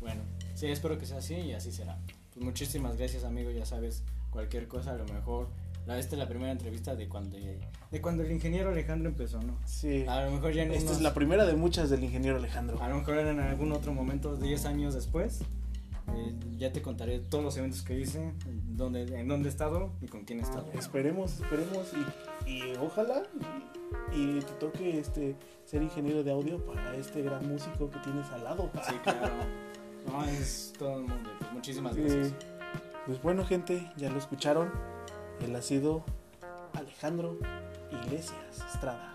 Bueno, 0.00 0.22
sí, 0.56 0.66
espero 0.66 0.98
que 0.98 1.06
sea 1.06 1.18
así 1.18 1.34
y 1.36 1.52
así 1.52 1.70
será. 1.70 1.96
Pues 2.34 2.44
muchísimas 2.44 2.96
gracias, 2.96 3.22
amigo. 3.22 3.52
Ya 3.52 3.64
sabes, 3.64 4.02
cualquier 4.32 4.66
cosa, 4.66 4.92
a 4.92 4.96
lo 4.96 5.04
mejor. 5.06 5.48
La, 5.86 5.98
esta 5.98 6.14
es 6.14 6.18
la 6.20 6.28
primera 6.28 6.52
entrevista 6.52 6.94
de 6.94 7.08
cuando, 7.08 7.36
de 7.36 8.00
cuando 8.00 8.22
el 8.22 8.30
ingeniero 8.30 8.70
Alejandro 8.70 9.08
empezó, 9.08 9.40
¿no? 9.42 9.58
Sí, 9.64 10.04
A 10.06 10.24
lo 10.26 10.30
mejor 10.30 10.52
ya 10.52 10.62
en 10.62 10.70
esta 10.72 10.84
unos- 10.90 10.96
es 10.98 11.02
la 11.02 11.12
primera 11.12 11.44
de 11.44 11.54
muchas 11.54 11.90
del 11.90 12.04
ingeniero 12.04 12.36
Alejandro. 12.36 12.80
A 12.80 12.88
lo 12.88 12.98
mejor 12.98 13.18
en 13.18 13.40
algún 13.40 13.72
otro 13.72 13.92
momento, 13.92 14.36
10 14.36 14.64
años 14.66 14.94
después, 14.94 15.40
eh, 16.14 16.34
ya 16.56 16.72
te 16.72 16.82
contaré 16.82 17.18
todos 17.18 17.42
los 17.42 17.56
eventos 17.56 17.82
que 17.82 17.98
hice, 17.98 18.32
dónde, 18.68 19.02
en 19.18 19.26
dónde 19.26 19.48
he 19.48 19.50
estado 19.50 19.90
y 20.00 20.06
con 20.06 20.22
quién 20.24 20.38
he 20.38 20.42
estado. 20.42 20.66
Esperemos, 20.72 21.32
esperemos 21.40 21.90
y, 22.46 22.50
y 22.50 22.62
ojalá 22.80 23.24
y, 24.14 24.20
y 24.20 24.38
te 24.38 24.52
toque 24.60 25.00
este 25.00 25.34
ser 25.64 25.82
ingeniero 25.82 26.22
de 26.22 26.30
audio 26.30 26.64
para 26.64 26.94
este 26.94 27.22
gran 27.22 27.48
músico 27.48 27.90
que 27.90 27.98
tienes 28.00 28.26
al 28.30 28.44
lado. 28.44 28.70
Sí, 28.88 28.94
claro. 29.02 29.32
No, 30.04 30.24
es 30.24 30.72
todo 30.76 30.96
el 30.98 31.02
mundo. 31.06 31.30
Pues 31.38 31.52
muchísimas 31.52 31.94
Sí. 31.94 32.00
gracias. 32.00 32.34
Pues 33.06 33.20
bueno 33.20 33.44
gente, 33.44 33.90
ya 33.96 34.10
lo 34.10 34.18
escucharon. 34.18 34.70
Él 35.40 35.56
ha 35.56 35.62
sido 35.62 36.04
Alejandro 36.72 37.36
Iglesias 37.90 38.64
Estrada. 38.72 39.12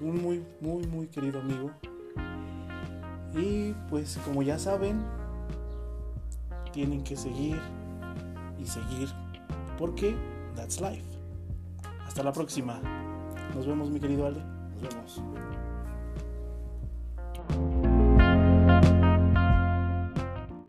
Un 0.00 0.22
muy, 0.22 0.44
muy, 0.60 0.86
muy 0.86 1.06
querido 1.06 1.40
amigo. 1.40 1.70
Y 3.34 3.72
pues 3.88 4.18
como 4.26 4.42
ya 4.42 4.58
saben, 4.58 5.02
tienen 6.72 7.02
que 7.02 7.16
seguir 7.16 7.58
y 8.58 8.66
seguir. 8.66 9.08
Porque 9.78 10.14
that's 10.54 10.82
life. 10.82 11.04
Hasta 12.06 12.22
la 12.22 12.32
próxima. 12.32 12.78
Nos 13.54 13.66
vemos 13.66 13.90
mi 13.90 14.00
querido 14.00 14.26
Ale. 14.26 14.40
Nos 14.82 14.94
vemos. 14.94 15.53